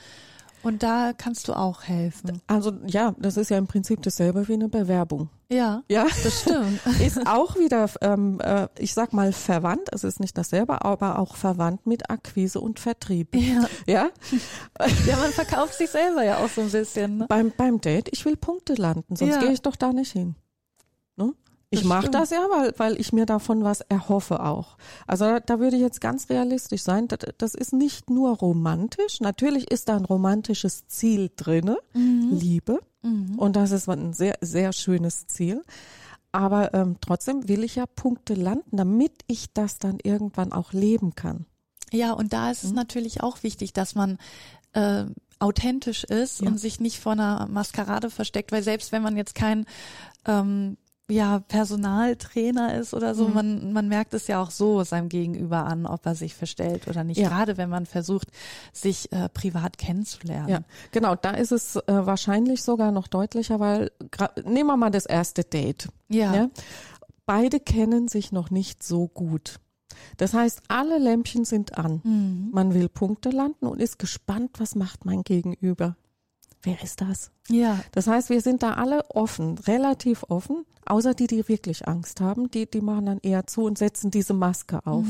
Und 0.61 0.83
da 0.83 1.13
kannst 1.17 1.47
du 1.47 1.53
auch 1.53 1.83
helfen. 1.83 2.41
Also 2.47 2.73
ja, 2.85 3.15
das 3.17 3.37
ist 3.37 3.49
ja 3.49 3.57
im 3.57 3.67
Prinzip 3.67 4.01
dasselbe 4.01 4.47
wie 4.47 4.53
eine 4.53 4.67
Bewerbung. 4.69 5.29
Ja, 5.51 5.83
Ja, 5.89 6.03
das 6.23 6.41
stimmt. 6.41 6.79
ist 7.01 7.25
auch 7.25 7.55
wieder, 7.55 7.89
ähm, 8.01 8.39
äh, 8.41 8.67
ich 8.77 8.93
sag 8.93 9.13
mal 9.13 9.31
verwandt. 9.31 9.89
Es 9.93 10.03
ist 10.03 10.19
nicht 10.19 10.37
dasselbe, 10.37 10.83
aber 10.83 11.17
auch 11.17 11.35
verwandt 11.37 11.87
mit 11.87 12.09
Akquise 12.09 12.59
und 12.59 12.79
Vertrieb. 12.79 13.33
ja. 13.35 13.65
Ja, 13.87 14.09
ja, 15.07 15.17
man 15.17 15.31
verkauft 15.31 15.75
sich 15.75 15.89
selber 15.89 16.23
ja 16.23 16.37
auch 16.43 16.49
so 16.49 16.61
ein 16.61 16.69
bisschen. 16.71 17.19
Ne? 17.19 17.25
beim 17.27 17.51
beim 17.55 17.79
Date, 17.81 18.09
ich 18.11 18.25
will 18.25 18.35
Punkte 18.35 18.73
landen, 18.75 19.15
sonst 19.15 19.35
Ja. 19.35 19.39
gehe 19.39 19.51
ich 19.53 19.61
doch 19.61 19.75
da 19.75 19.93
nicht 19.93 20.11
hin. 20.11 20.35
Ne? 21.15 21.33
Ich 21.71 21.83
mache 21.83 22.09
das 22.09 22.31
ja, 22.31 22.39
weil, 22.49 22.73
weil 22.77 22.99
ich 22.99 23.13
mir 23.13 23.25
davon 23.27 23.63
was 23.63 23.81
erhoffe 23.81 24.43
auch. 24.43 24.77
Also 25.05 25.25
da, 25.25 25.39
da 25.39 25.59
würde 25.59 25.75
ich 25.75 25.81
jetzt 25.83 26.01
ganz 26.01 26.29
realistisch 26.29 26.81
sein. 26.81 27.07
Das, 27.07 27.19
das 27.37 27.53
ist 27.53 27.73
nicht 27.73 28.09
nur 28.09 28.35
romantisch. 28.37 29.19
Natürlich 29.21 29.69
ist 29.69 29.87
da 29.87 29.95
ein 29.95 30.05
romantisches 30.05 30.87
Ziel 30.87 31.29
drinne, 31.35 31.77
Liebe. 31.93 32.79
Und 33.37 33.55
das 33.55 33.71
ist 33.71 33.87
ein 33.87 34.13
sehr, 34.13 34.35
sehr 34.41 34.73
schönes 34.73 35.27
Ziel. 35.27 35.63
Aber 36.31 36.73
ähm, 36.73 36.97
trotzdem 37.01 37.47
will 37.47 37.63
ich 37.63 37.75
ja 37.75 37.85
Punkte 37.85 38.33
landen, 38.33 38.75
damit 38.77 39.13
ich 39.27 39.53
das 39.53 39.77
dann 39.79 39.99
irgendwann 40.03 40.51
auch 40.51 40.73
leben 40.73 41.13
kann. 41.15 41.45
Ja, 41.91 42.13
und 42.13 42.33
da 42.33 42.45
Mhm. 42.47 42.51
ist 42.51 42.63
es 42.63 42.73
natürlich 42.73 43.21
auch 43.21 43.41
wichtig, 43.43 43.73
dass 43.73 43.93
man 43.95 44.17
äh, 44.73 45.05
authentisch 45.39 46.03
ist 46.03 46.41
Ja. 46.41 46.47
und 46.49 46.59
sich 46.59 46.79
nicht 46.79 46.99
vor 46.99 47.13
einer 47.13 47.47
Maskerade 47.47 48.09
versteckt, 48.09 48.51
weil 48.51 48.61
selbst 48.63 48.91
wenn 48.91 49.01
man 49.01 49.17
jetzt 49.17 49.33
kein 49.33 49.65
ähm, 50.25 50.77
ja, 51.09 51.39
Personaltrainer 51.39 52.75
ist 52.75 52.93
oder 52.93 53.13
Mhm. 53.13 53.17
so, 53.17 53.27
man, 53.29 53.73
man 53.73 53.87
merkt 53.87 54.13
es 54.13 54.27
ja 54.27 54.41
auch 54.41 54.51
so 54.51 54.83
seinem 54.83 55.09
Gegenüber 55.09 55.65
an, 55.65 55.85
ob 55.85 56.05
er 56.05 56.15
sich 56.15 56.35
verstellt 56.35 56.87
oder 56.87 57.03
nicht. 57.03 57.17
Ja. 57.17 57.29
Gerade 57.29 57.57
wenn 57.57 57.69
man 57.69 57.85
versucht, 57.85 58.27
sich 58.73 59.11
äh, 59.11 59.27
privat 59.29 59.77
kennenzulernen. 59.77 60.49
Ja, 60.49 60.59
genau. 60.91 61.15
Da 61.15 61.31
ist 61.31 61.51
es 61.51 61.75
äh, 61.75 61.81
wahrscheinlich 61.87 62.63
sogar 62.63 62.91
noch 62.91 63.07
deutlicher, 63.07 63.59
weil 63.59 63.91
nehmen 64.45 64.67
wir 64.67 64.77
mal 64.77 64.91
das 64.91 65.05
erste 65.05 65.43
Date. 65.43 65.89
Ja. 66.09 66.33
Ja? 66.35 66.49
Beide 67.25 67.59
kennen 67.59 68.07
sich 68.07 68.31
noch 68.31 68.49
nicht 68.49 68.83
so 68.83 69.07
gut. 69.07 69.59
Das 70.17 70.33
heißt, 70.33 70.61
alle 70.67 70.97
Lämpchen 70.97 71.45
sind 71.45 71.77
an. 71.77 72.01
Mhm. 72.03 72.49
Man 72.51 72.73
will 72.73 72.89
Punkte 72.89 73.29
landen 73.31 73.67
und 73.67 73.81
ist 73.81 73.99
gespannt, 73.99 74.51
was 74.59 74.75
macht 74.75 75.05
mein 75.05 75.23
Gegenüber. 75.23 75.95
Wer 76.63 76.81
ist 76.83 77.01
das? 77.01 77.31
ja. 77.49 77.79
Das 77.93 78.07
heißt, 78.07 78.29
wir 78.29 78.41
sind 78.41 78.63
da 78.63 78.73
alle 78.73 79.09
offen, 79.11 79.57
relativ 79.59 80.23
offen, 80.29 80.65
außer 80.85 81.13
die, 81.13 81.27
die 81.27 81.47
wirklich 81.47 81.87
Angst 81.87 82.19
haben. 82.21 82.51
Die, 82.51 82.69
die 82.69 82.81
machen 82.81 83.05
dann 83.05 83.19
eher 83.21 83.47
zu 83.47 83.63
und 83.63 83.77
setzen 83.77 84.11
diese 84.11 84.33
Maske 84.33 84.85
auf. 84.85 85.05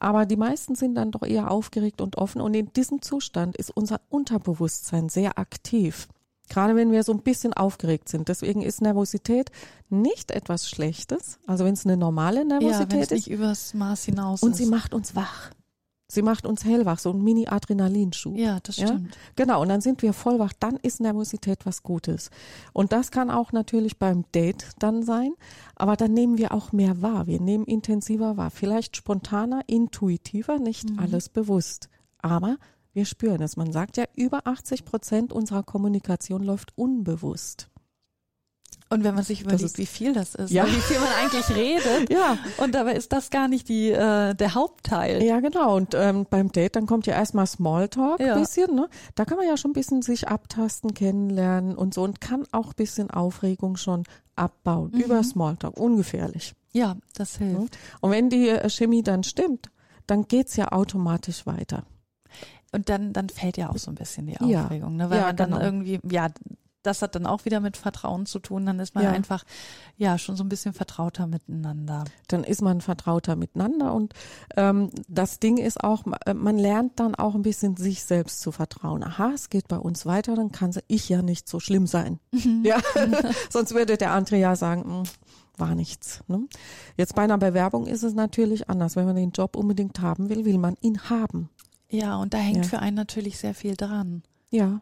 Aber 0.00 0.26
die 0.26 0.36
meisten 0.36 0.74
sind 0.74 0.96
dann 0.96 1.12
doch 1.12 1.22
eher 1.22 1.50
aufgeregt 1.50 2.00
und 2.00 2.18
offen. 2.18 2.40
Und 2.40 2.54
in 2.54 2.72
diesem 2.72 3.00
Zustand 3.02 3.56
ist 3.56 3.70
unser 3.70 4.00
Unterbewusstsein 4.08 5.08
sehr 5.08 5.38
aktiv. 5.38 6.08
Gerade 6.48 6.74
wenn 6.74 6.90
wir 6.90 7.04
so 7.04 7.12
ein 7.12 7.22
bisschen 7.22 7.54
aufgeregt 7.54 8.08
sind. 8.08 8.28
Deswegen 8.28 8.62
ist 8.62 8.82
Nervosität 8.82 9.50
nicht 9.88 10.32
etwas 10.32 10.68
Schlechtes. 10.68 11.38
Also 11.46 11.64
wenn 11.64 11.74
es 11.74 11.86
eine 11.86 11.96
normale 11.96 12.40
Ja, 12.40 12.48
wenn 12.50 12.58
Nervosität 12.58 13.02
es 13.02 13.10
ist. 13.12 13.12
nicht 13.12 13.30
übers 13.30 13.74
Maß 13.74 14.04
hinaus 14.04 14.42
Und 14.42 14.50
ist. 14.52 14.56
sie 14.58 14.66
macht 14.66 14.92
uns 14.92 15.14
wach. 15.14 15.50
Sie 16.12 16.22
macht 16.22 16.44
uns 16.46 16.64
hellwach, 16.64 16.98
so 16.98 17.10
ein 17.10 17.22
Mini-Adrenalinschub. 17.22 18.36
ja, 18.36 18.58
das 18.62 18.76
Ja? 18.76 18.88
stimmt. 18.88 19.16
Genau, 19.36 19.62
und 19.62 19.68
dann 19.70 19.80
sind 19.80 20.02
wir 20.02 20.12
voll 20.12 20.38
wach, 20.38 20.52
dann 20.60 20.76
ist 20.76 21.00
Nervosität 21.00 21.64
was 21.64 21.82
Gutes. 21.82 22.30
Und 22.74 22.92
das 22.92 23.10
kann 23.10 23.30
auch 23.30 23.52
natürlich 23.52 23.98
beim 23.98 24.24
Date 24.34 24.66
dann 24.78 25.02
sein, 25.02 25.32
aber 25.74 25.96
dann 25.96 26.12
nehmen 26.12 26.36
wir 26.36 26.52
auch 26.52 26.72
mehr 26.72 27.00
wahr, 27.00 27.26
wir 27.26 27.40
nehmen 27.40 27.64
intensiver 27.64 28.36
wahr, 28.36 28.50
vielleicht 28.50 28.96
spontaner, 28.96 29.62
intuitiver, 29.66 30.58
nicht 30.58 30.90
Mhm. 30.90 30.98
alles 30.98 31.28
bewusst. 31.30 31.88
Aber 32.18 32.56
wir 32.92 33.06
spüren 33.06 33.40
es. 33.40 33.56
Man 33.56 33.72
sagt 33.72 33.96
ja, 33.96 34.04
über 34.14 34.46
80 34.46 34.84
Prozent 34.84 35.32
unserer 35.32 35.62
Kommunikation 35.62 36.42
läuft 36.42 36.76
unbewusst. 36.76 37.68
Und 38.92 39.04
wenn 39.04 39.14
man 39.14 39.24
sich 39.24 39.40
überlegt, 39.40 39.78
wie 39.78 39.86
viel 39.86 40.12
das 40.12 40.34
ist, 40.34 40.50
Ja. 40.50 40.64
ne, 40.64 40.70
wie 40.70 40.80
viel 40.80 40.98
man 41.00 41.08
eigentlich 41.20 41.48
redet, 41.56 42.10
Ja, 42.12 42.36
und 42.58 42.74
dabei 42.74 42.94
ist 42.94 43.12
das 43.12 43.30
gar 43.30 43.48
nicht 43.48 43.68
die, 43.68 43.90
äh, 43.90 44.34
der 44.34 44.54
Hauptteil. 44.54 45.22
ja 45.22 45.40
genau. 45.40 45.76
Und 45.76 45.94
ähm, 45.94 46.26
beim 46.28 46.52
Date, 46.52 46.76
dann 46.76 46.86
kommt 46.86 47.06
ja 47.06 47.14
erstmal 47.14 47.46
Smalltalk 47.46 48.20
Ja. 48.20 48.34
ein 48.34 48.40
bisschen. 48.40 48.74
Ne? 48.74 48.88
Da 49.14 49.24
kann 49.24 49.38
man 49.38 49.46
ja 49.46 49.56
schon 49.56 49.70
ein 49.70 49.74
bisschen 49.74 50.02
sich 50.02 50.28
abtasten, 50.28 50.94
kennenlernen 50.94 51.74
und 51.76 51.94
so 51.94 52.02
und 52.02 52.20
kann 52.20 52.44
auch 52.52 52.68
ein 52.68 52.76
bisschen 52.76 53.10
Aufregung 53.10 53.76
schon 53.76 54.04
abbauen 54.36 54.90
Mhm. 54.94 55.00
über 55.00 55.22
Smalltalk. 55.22 55.78
Ungefährlich. 55.78 56.54
Ja, 56.72 56.96
das 57.14 57.36
hilft. 57.36 57.76
Und 58.00 58.10
wenn 58.10 58.30
die 58.30 58.48
äh, 58.48 58.68
Chemie 58.70 59.02
dann 59.02 59.24
stimmt, 59.24 59.70
dann 60.06 60.26
geht's 60.28 60.56
ja 60.56 60.72
automatisch 60.72 61.46
weiter. 61.46 61.84
Und 62.72 62.88
dann, 62.88 63.12
dann 63.12 63.28
fällt 63.28 63.56
ja 63.58 63.68
auch 63.70 63.76
so 63.76 63.90
ein 63.90 63.94
bisschen 63.94 64.26
die 64.26 64.36
Ja. 64.48 64.64
Aufregung, 64.64 64.96
ne? 64.96 65.10
weil 65.10 65.18
Ja, 65.18 65.26
man 65.26 65.36
dann 65.36 65.50
genau. 65.50 65.62
irgendwie, 65.62 66.00
ja, 66.10 66.28
das 66.82 67.02
hat 67.02 67.14
dann 67.14 67.26
auch 67.26 67.44
wieder 67.44 67.60
mit 67.60 67.76
Vertrauen 67.76 68.26
zu 68.26 68.38
tun. 68.38 68.66
Dann 68.66 68.78
ist 68.80 68.94
man 68.94 69.04
Ja. 69.04 69.10
einfach, 69.12 69.44
ja, 69.96 70.18
schon 70.18 70.36
so 70.36 70.44
ein 70.44 70.48
bisschen 70.48 70.72
vertrauter 70.74 71.26
miteinander. 71.26 72.04
Dann 72.28 72.44
ist 72.44 72.60
man 72.62 72.80
vertrauter 72.80 73.36
miteinander 73.36 73.94
und 73.94 74.14
ähm, 74.56 74.90
das 75.08 75.38
Ding 75.38 75.58
ist 75.58 75.82
auch, 75.82 76.04
äh, 76.26 76.34
man 76.34 76.58
lernt 76.58 76.98
dann 77.00 77.14
auch 77.14 77.34
ein 77.34 77.42
bisschen 77.42 77.76
sich 77.76 78.02
selbst 78.04 78.40
zu 78.40 78.52
vertrauen. 78.52 79.02
Aha, 79.04 79.30
es 79.34 79.48
geht 79.50 79.68
bei 79.68 79.78
uns 79.78 80.06
weiter, 80.06 80.34
dann 80.34 80.50
kann 80.52 80.72
ich 80.88 81.08
ja 81.08 81.22
nicht 81.22 81.48
so 81.48 81.60
schlimm 81.60 81.86
sein. 81.86 82.18
Ja, 82.62 82.78
sonst 83.50 83.74
würde 83.74 83.96
der 83.96 84.12
andere 84.12 84.36
ja 84.36 84.56
sagen, 84.56 84.84
"Hm, 84.84 85.02
war 85.58 85.74
nichts. 85.74 86.22
Ne? 86.28 86.46
Jetzt 86.96 87.14
bei 87.14 87.22
einer 87.22 87.36
Bewerbung 87.38 87.86
ist 87.86 88.02
es 88.02 88.14
natürlich 88.14 88.70
anders. 88.70 88.96
Wenn 88.96 89.04
man 89.04 89.16
den 89.16 89.32
Job 89.32 89.54
unbedingt 89.54 90.00
haben 90.00 90.28
will, 90.30 90.44
will 90.46 90.56
man 90.58 90.76
ihn 90.80 91.10
haben. 91.10 91.50
Ja, 91.90 92.16
und 92.16 92.32
da 92.32 92.38
hängt 92.38 92.56
Ja. 92.64 92.70
für 92.70 92.78
einen 92.78 92.96
natürlich 92.96 93.38
sehr 93.38 93.54
viel 93.54 93.76
dran. 93.76 94.22
Ja, 94.50 94.80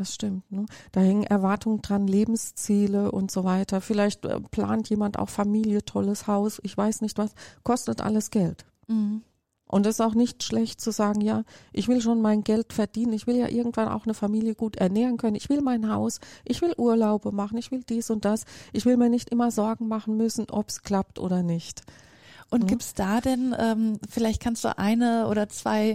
das 0.00 0.14
stimmt. 0.14 0.50
Ne? 0.50 0.66
Da 0.92 1.00
hängen 1.00 1.22
Erwartungen 1.24 1.82
dran, 1.82 2.06
Lebensziele 2.06 3.12
und 3.12 3.30
so 3.30 3.44
weiter. 3.44 3.80
Vielleicht 3.80 4.24
äh, 4.24 4.40
plant 4.40 4.88
jemand 4.90 5.18
auch 5.18 5.28
Familie, 5.28 5.84
tolles 5.84 6.26
Haus, 6.26 6.60
ich 6.62 6.76
weiß 6.76 7.00
nicht 7.02 7.18
was. 7.18 7.32
Kostet 7.62 8.00
alles 8.00 8.30
Geld. 8.30 8.64
Mhm. 8.88 9.22
Und 9.66 9.86
es 9.86 9.96
ist 9.96 10.00
auch 10.00 10.14
nicht 10.14 10.42
schlecht 10.42 10.80
zu 10.80 10.90
sagen, 10.90 11.20
ja, 11.20 11.44
ich 11.72 11.86
will 11.86 12.00
schon 12.00 12.20
mein 12.20 12.42
Geld 12.42 12.72
verdienen, 12.72 13.12
ich 13.12 13.28
will 13.28 13.36
ja 13.36 13.48
irgendwann 13.48 13.86
auch 13.88 14.04
eine 14.04 14.14
Familie 14.14 14.56
gut 14.56 14.74
ernähren 14.74 15.16
können, 15.16 15.36
ich 15.36 15.48
will 15.48 15.60
mein 15.60 15.88
Haus, 15.88 16.18
ich 16.44 16.60
will 16.60 16.74
Urlaube 16.76 17.30
machen, 17.30 17.56
ich 17.56 17.70
will 17.70 17.84
dies 17.88 18.10
und 18.10 18.24
das, 18.24 18.46
ich 18.72 18.84
will 18.84 18.96
mir 18.96 19.08
nicht 19.10 19.30
immer 19.30 19.52
Sorgen 19.52 19.86
machen 19.86 20.16
müssen, 20.16 20.50
ob 20.50 20.70
es 20.70 20.82
klappt 20.82 21.20
oder 21.20 21.44
nicht. 21.44 21.82
Und 22.50 22.64
Mhm. 22.64 22.66
gibt's 22.66 22.94
da 22.94 23.20
denn, 23.20 23.54
ähm, 23.56 24.00
vielleicht 24.08 24.42
kannst 24.42 24.64
du 24.64 24.76
eine 24.76 25.28
oder 25.28 25.48
zwei 25.48 25.94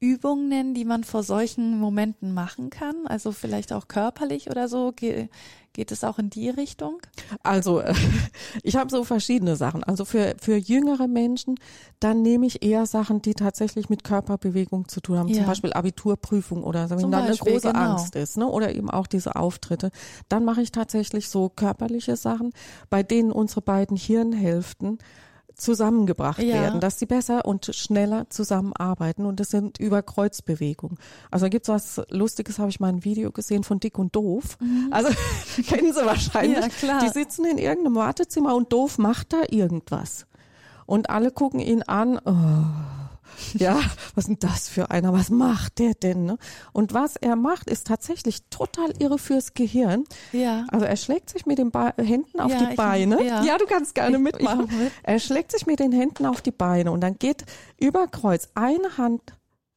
Übungen 0.00 0.48
nennen, 0.48 0.74
die 0.74 0.84
man 0.84 1.04
vor 1.04 1.22
solchen 1.22 1.78
Momenten 1.78 2.32
machen 2.32 2.70
kann? 2.70 3.06
Also 3.06 3.32
vielleicht 3.32 3.72
auch 3.72 3.88
körperlich 3.88 4.50
oder 4.50 4.68
so? 4.68 4.92
Ge 4.92 5.28
geht 5.78 5.92
es 5.92 6.02
auch 6.02 6.18
in 6.18 6.28
die 6.28 6.50
Richtung? 6.50 6.98
Also 7.44 7.78
äh, 7.80 7.94
ich 8.64 8.74
habe 8.74 8.90
so 8.90 9.04
verschiedene 9.04 9.54
Sachen. 9.54 9.84
Also 9.84 10.04
für, 10.04 10.34
für 10.40 10.56
jüngere 10.56 11.06
Menschen, 11.06 11.54
dann 12.00 12.22
nehme 12.22 12.46
ich 12.46 12.64
eher 12.64 12.84
Sachen, 12.86 13.22
die 13.22 13.34
tatsächlich 13.34 13.88
mit 13.88 14.02
Körperbewegung 14.02 14.88
zu 14.88 15.00
tun 15.00 15.18
haben. 15.18 15.28
Ja. 15.28 15.36
Zum 15.36 15.46
Beispiel 15.46 15.72
Abiturprüfung 15.72 16.64
oder 16.64 16.88
so, 16.88 16.96
wenn 16.96 17.02
Zum 17.02 17.10
da 17.12 17.22
eine 17.22 17.36
große 17.36 17.68
genau. 17.68 17.92
Angst 17.92 18.16
ist. 18.16 18.36
Ne? 18.36 18.48
Oder 18.48 18.74
eben 18.74 18.90
auch 18.90 19.06
diese 19.06 19.36
Auftritte. 19.36 19.90
Dann 20.28 20.44
mache 20.44 20.62
ich 20.62 20.72
tatsächlich 20.72 21.28
so 21.28 21.48
körperliche 21.48 22.16
Sachen, 22.16 22.52
bei 22.90 23.04
denen 23.04 23.30
unsere 23.30 23.62
beiden 23.62 23.96
Hirnhälften 23.96 24.98
zusammengebracht 25.58 26.42
Ja. 26.42 26.54
werden, 26.54 26.80
dass 26.80 26.98
sie 26.98 27.06
besser 27.06 27.44
und 27.44 27.70
schneller 27.74 28.30
zusammenarbeiten 28.30 29.26
und 29.26 29.38
das 29.40 29.50
sind 29.50 29.78
über 29.78 30.02
Kreuzbewegungen. 30.02 30.96
Also 31.30 31.46
da 31.46 31.50
gibt's 31.50 31.68
was 31.68 32.00
Lustiges, 32.08 32.58
habe 32.58 32.70
ich 32.70 32.80
mal 32.80 32.88
ein 32.88 33.04
Video 33.04 33.30
gesehen 33.32 33.64
von 33.64 33.80
Dick 33.80 33.98
und 33.98 34.16
Doof. 34.16 34.56
Also 34.90 35.10
kennen 35.68 35.92
Sie 35.92 36.06
wahrscheinlich. 36.06 36.56
Mhm. 36.56 36.62
Ja, 36.62 36.68
klar. 36.68 37.00
Die 37.04 37.08
sitzen 37.10 37.44
in 37.44 37.58
irgendeinem 37.58 37.96
Wartezimmer 37.96 38.54
und 38.54 38.72
Doof 38.72 38.98
macht 38.98 39.32
da 39.32 39.42
irgendwas. 39.50 40.26
Und 40.86 41.10
alle 41.10 41.30
gucken 41.30 41.60
ihn 41.60 41.82
an. 41.82 42.18
Oh. 42.24 42.97
Ja, 43.54 43.80
was 44.14 44.24
ist 44.24 44.28
denn 44.28 44.38
das 44.40 44.68
für 44.68 44.90
einer? 44.90 45.12
Was 45.12 45.30
macht 45.30 45.78
der 45.78 45.94
denn? 45.94 46.24
Ne? 46.24 46.38
Und 46.72 46.94
was 46.94 47.16
er 47.16 47.36
macht, 47.36 47.68
ist 47.70 47.86
tatsächlich 47.86 48.42
total 48.50 48.92
irre 48.98 49.18
fürs 49.18 49.54
Gehirn. 49.54 50.04
Ja. 50.32 50.64
Also 50.68 50.84
er 50.86 50.96
schlägt 50.96 51.30
sich 51.30 51.46
mit 51.46 51.58
den 51.58 51.70
Ba- 51.70 51.94
Händen 51.96 52.40
auf 52.40 52.50
Ja, 52.52 52.64
die 52.66 52.74
Beine. 52.76 53.22
ja. 53.24 53.58
du 53.58 53.66
kannst 53.66 53.94
gerne 53.94 54.16
Ich- 54.16 54.22
mitmachen. 54.22 54.66
ich 54.70 54.76
mit. 54.76 54.92
Er 55.02 55.18
schlägt 55.18 55.52
sich 55.52 55.66
mit 55.66 55.78
den 55.80 55.92
Händen 55.92 56.26
auf 56.26 56.40
die 56.42 56.50
Beine 56.50 56.90
und 56.92 57.00
dann 57.00 57.18
geht 57.18 57.44
über 57.78 58.06
Kreuz 58.08 58.48
eine 58.54 58.96
Hand, 58.98 59.22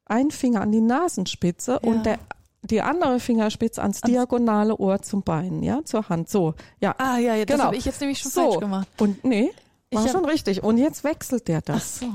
ein 0.06 0.32
Finger 0.32 0.62
an 0.62 0.72
die 0.72 0.82
Nasenspitze 0.82 1.80
Ja. 1.84 1.90
und 1.90 2.06
der 2.06 2.20
die 2.64 2.82
andere 2.82 3.20
Fingerspitze 3.20 3.82
ans 3.82 4.02
diagonale 4.02 4.78
Ohr 4.78 5.02
zum 5.02 5.24
Bein, 5.24 5.64
ja, 5.64 5.80
zur 5.84 6.10
Hand. 6.10 6.30
So, 6.30 6.54
ja. 6.80 6.94
Ah 7.00 7.18
ja, 7.18 7.34
ja 7.34 7.44
das 7.46 7.56
Genau. 7.56 7.66
habe 7.68 7.76
ich 7.76 7.86
jetzt 7.86 8.00
nämlich 8.02 8.20
schon 8.20 8.32
so. 8.32 8.42
falsch 8.52 8.60
gemacht. 8.60 8.88
Und 9.00 9.24
nee, 9.24 9.52
war 9.92 10.04
hab- 10.04 10.12
schon 10.12 10.26
richtig. 10.26 10.62
Und 10.64 10.78
jetzt 10.78 11.04
wechselt 11.04 11.48
der 11.48 11.58
Ach 11.60 11.74
das. 11.74 12.00
so. 12.02 12.06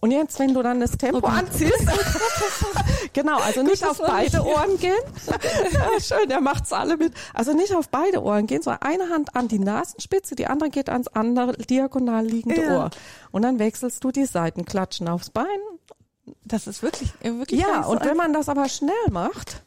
Und 0.00 0.10
jetzt, 0.10 0.38
wenn 0.38 0.54
du 0.54 0.62
dann 0.62 0.80
das 0.80 0.92
Tempo 0.92 1.20
Oh 1.22 1.26
anziehst, 1.26 1.74
genau, 3.12 3.38
also 3.38 3.62
nicht 3.62 3.82
das 3.82 4.00
auf 4.00 4.06
beide 4.06 4.44
Ohren 4.44 4.78
gehen. 4.78 4.92
ja, 5.72 6.00
schön, 6.00 6.28
der 6.28 6.40
macht's 6.40 6.72
alle 6.72 6.96
mit. 6.96 7.12
Also 7.34 7.52
nicht 7.52 7.74
auf 7.74 7.88
beide 7.88 8.22
Ohren 8.22 8.46
gehen, 8.46 8.62
sondern 8.62 8.82
eine 8.82 9.08
Hand 9.10 9.34
an 9.34 9.48
die 9.48 9.58
Nasenspitze, 9.58 10.34
die 10.34 10.46
andere 10.46 10.70
geht 10.70 10.88
ans 10.88 11.08
andere 11.08 11.52
diagonal 11.52 12.24
liegende 12.26 12.62
Ja. 12.62 12.76
Ohr. 12.84 12.90
Und 13.30 13.42
dann 13.42 13.58
wechselst 13.58 14.02
du 14.04 14.10
die 14.10 14.26
Seiten, 14.26 14.64
klatschen 14.64 15.08
aufs 15.08 15.30
Bein. 15.30 15.46
Das 16.44 16.66
ist 16.66 16.82
wirklich, 16.82 17.10
äh, 17.22 17.32
wirklich 17.34 17.60
Ja, 17.60 17.82
so 17.84 17.90
und 17.90 18.04
wenn 18.04 18.16
man 18.16 18.32
das 18.32 18.48
aber 18.48 18.68
schnell 18.68 18.94
macht, 19.10 19.62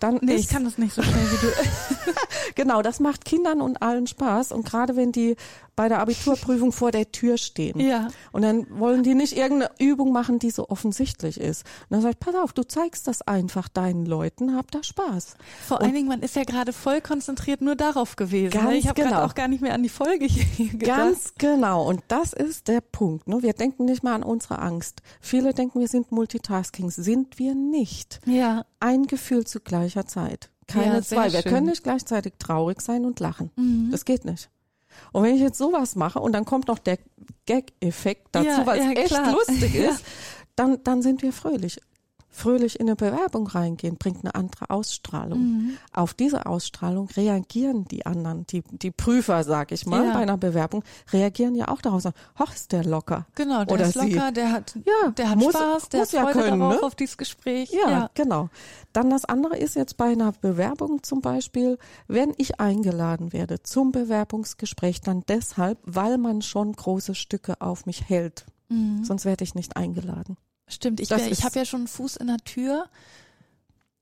dann 0.00 0.18
Nee, 0.22 0.34
ist, 0.34 0.40
ich 0.44 0.48
kann 0.48 0.64
das 0.64 0.78
nicht 0.78 0.94
so 0.94 1.02
schnell 1.02 1.24
wie 1.32 1.46
du. 1.46 1.52
genau, 2.54 2.82
das 2.82 3.00
macht 3.00 3.24
Kindern 3.24 3.60
und 3.60 3.82
allen 3.82 4.06
Spaß. 4.06 4.52
Und 4.52 4.64
gerade 4.64 4.94
wenn 4.96 5.10
die 5.12 5.36
bei 5.78 5.88
der 5.88 6.00
Abiturprüfung 6.00 6.72
vor 6.72 6.90
der 6.90 7.12
Tür 7.12 7.38
stehen. 7.38 7.78
Ja. 7.78 8.08
Und 8.32 8.42
dann 8.42 8.66
wollen 8.80 9.04
die 9.04 9.14
nicht 9.14 9.36
irgendeine 9.36 9.70
Übung 9.78 10.10
machen, 10.10 10.40
die 10.40 10.50
so 10.50 10.68
offensichtlich 10.68 11.38
ist. 11.38 11.62
Und 11.82 11.90
dann 11.90 12.00
sag 12.02 12.10
ich, 12.10 12.18
pass 12.18 12.34
auf, 12.34 12.52
du 12.52 12.64
zeigst 12.64 13.06
das 13.06 13.22
einfach 13.22 13.68
deinen 13.68 14.04
Leuten, 14.04 14.56
hab 14.56 14.72
da 14.72 14.82
Spaß. 14.82 15.36
Vor 15.68 15.80
allen 15.80 15.94
Dingen, 15.94 16.08
man 16.08 16.20
ist 16.20 16.34
ja 16.34 16.42
gerade 16.42 16.72
voll 16.72 17.00
konzentriert 17.00 17.60
nur 17.60 17.76
darauf 17.76 18.16
gewesen. 18.16 18.50
Ganz 18.50 18.70
ne? 18.70 18.76
Ich 18.76 18.88
habe 18.88 19.00
genau. 19.00 19.14
gerade 19.14 19.26
auch 19.26 19.36
gar 19.36 19.46
nicht 19.46 19.60
mehr 19.60 19.72
an 19.72 19.84
die 19.84 19.88
Folge 19.88 20.24
hier 20.24 20.68
gedacht. 20.70 20.98
Ganz 20.98 21.34
genau. 21.38 21.88
Und 21.88 22.02
das 22.08 22.32
ist 22.32 22.66
der 22.66 22.80
Punkt. 22.80 23.28
Ne? 23.28 23.40
Wir 23.42 23.52
denken 23.52 23.84
nicht 23.84 24.02
mal 24.02 24.16
an 24.16 24.24
unsere 24.24 24.58
Angst. 24.58 25.00
Viele 25.20 25.54
denken, 25.54 25.78
wir 25.78 25.86
sind 25.86 26.10
Multitasking. 26.10 26.90
Sind 26.90 27.38
wir 27.38 27.54
nicht. 27.54 28.18
Ja, 28.26 28.64
Ein 28.80 29.06
Gefühl 29.06 29.46
zu 29.46 29.60
gleicher 29.60 30.06
Zeit. 30.06 30.50
Keine 30.66 30.96
Ja, 30.96 31.02
zwei. 31.02 31.32
Wir 31.32 31.42
schön. 31.42 31.52
können 31.52 31.66
nicht 31.66 31.84
gleichzeitig 31.84 32.34
traurig 32.40 32.80
sein 32.80 33.04
und 33.04 33.20
lachen. 33.20 33.52
Das 33.92 34.04
geht 34.04 34.24
nicht. 34.24 34.50
Und 35.12 35.22
wenn 35.24 35.34
ich 35.34 35.40
jetzt 35.40 35.58
sowas 35.58 35.96
mache 35.96 36.20
und 36.20 36.32
dann 36.32 36.44
kommt 36.44 36.68
noch 36.68 36.78
der 36.78 36.98
Gag-Effekt 37.46 38.28
dazu, 38.32 38.46
Ja, 38.46 38.66
weil 38.66 38.80
es 38.80 38.84
ja, 38.86 38.90
echt 38.92 39.08
klar. 39.08 39.32
lustig 39.32 39.74
ist, 39.74 40.04
dann, 40.56 40.82
dann 40.84 41.02
sind 41.02 41.22
wir 41.22 41.32
fröhlich. 41.32 41.78
Fröhlich 42.38 42.78
in 42.78 42.86
eine 42.86 42.94
Bewerbung 42.94 43.48
reingehen, 43.48 43.96
bringt 43.96 44.24
eine 44.24 44.34
andere 44.34 44.70
Ausstrahlung. 44.70 45.38
Mhm. 45.40 45.70
Auf 45.92 46.14
diese 46.14 46.46
Ausstrahlung 46.46 47.08
reagieren 47.16 47.84
die 47.86 48.06
anderen, 48.06 48.46
die, 48.46 48.62
die 48.70 48.92
Prüfer, 48.92 49.42
sag 49.42 49.72
ich 49.72 49.86
mal, 49.86 50.04
Ja. 50.06 50.12
bei 50.12 50.20
einer 50.20 50.36
Bewerbung, 50.38 50.84
reagieren 51.12 51.56
ja 51.56 51.66
auch 51.68 51.80
darauf, 51.82 52.02
sagen, 52.02 52.14
hoch, 52.38 52.52
ist 52.54 52.70
der 52.70 52.84
locker. 52.84 53.26
genau. 53.34 53.64
Der 53.64 53.74
Oder 53.74 53.86
ist 53.86 53.98
sie. 53.98 54.12
locker, 54.14 54.30
der 54.32 54.52
hat, 54.52 54.76
Ja, 54.86 55.10
der 55.10 55.30
hat 55.30 55.38
muss- 55.38 55.52
Spaß, 55.54 55.88
der 55.88 56.00
muss 56.00 56.08
hat 56.08 56.14
ja 56.14 56.22
Freude 56.22 56.38
können, 56.38 56.60
darauf 56.60 56.74
ne? 56.76 56.82
auf 56.84 56.94
dieses 56.94 57.16
Gespräch. 57.18 57.72
Ja, 57.72 58.08
genau. 58.14 58.48
Dann 58.92 59.10
das 59.10 59.24
andere 59.24 59.56
ist 59.58 59.74
jetzt 59.74 59.96
bei 59.96 60.06
einer 60.12 60.32
Bewerbung 60.32 61.02
zum 61.02 61.20
Beispiel, 61.20 61.76
wenn 62.06 62.32
ich 62.36 62.60
eingeladen 62.60 63.32
werde 63.32 63.62
zum 63.62 63.90
Bewerbungsgespräch, 63.92 65.00
dann 65.00 65.24
deshalb, 65.28 65.78
weil 65.84 66.18
man 66.18 66.42
schon 66.42 66.72
große 66.72 67.14
Stücke 67.14 67.60
auf 67.60 67.84
mich 67.86 68.08
hält. 68.08 68.46
Mhm. 68.68 69.02
Sonst 69.04 69.24
werde 69.24 69.44
ich 69.44 69.54
nicht 69.54 69.76
eingeladen. 69.76 70.36
Stimmt, 70.68 71.00
ich, 71.00 71.10
ich 71.10 71.44
habe 71.44 71.58
ja 71.58 71.64
schon 71.64 71.80
einen 71.80 71.88
Fuß 71.88 72.16
in 72.16 72.26
der 72.28 72.38
Tür. 72.38 72.86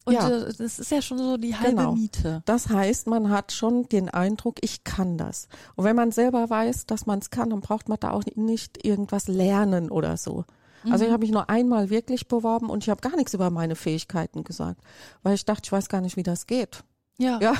Und 0.04 0.14
Ja. 0.14 0.28
das 0.28 0.60
ist 0.78 0.90
ja 0.92 1.02
schon 1.02 1.18
so 1.18 1.36
die 1.36 1.56
halbe 1.56 1.76
Genau. 1.76 1.92
Miete. 1.94 2.42
Das 2.44 2.68
heißt, 2.68 3.08
man 3.08 3.30
hat 3.30 3.50
schon 3.50 3.88
den 3.88 4.08
Eindruck, 4.08 4.58
ich 4.60 4.84
kann 4.84 5.18
das. 5.18 5.48
Und 5.74 5.84
wenn 5.84 5.96
man 5.96 6.12
selber 6.12 6.48
weiß, 6.48 6.86
dass 6.86 7.06
man 7.06 7.18
es 7.18 7.30
kann, 7.30 7.50
dann 7.50 7.60
braucht 7.60 7.88
man 7.88 7.98
da 7.98 8.10
auch 8.12 8.22
nicht 8.36 8.84
irgendwas 8.86 9.26
lernen 9.26 9.90
oder 9.90 10.16
so. 10.16 10.44
Also 10.84 10.98
Mhm. 10.98 11.08
ich 11.08 11.12
habe 11.12 11.20
mich 11.22 11.32
nur 11.32 11.50
einmal 11.50 11.90
wirklich 11.90 12.28
beworben 12.28 12.70
und 12.70 12.84
ich 12.84 12.90
habe 12.90 13.00
gar 13.00 13.16
nichts 13.16 13.34
über 13.34 13.50
meine 13.50 13.74
Fähigkeiten 13.74 14.44
gesagt, 14.44 14.80
weil 15.24 15.34
ich 15.34 15.44
dachte, 15.44 15.62
ich 15.64 15.72
weiß 15.72 15.88
gar 15.88 16.00
nicht, 16.00 16.16
wie 16.16 16.22
das 16.22 16.46
geht. 16.46 16.84
Ja. 17.18 17.38
Ja, 17.40 17.54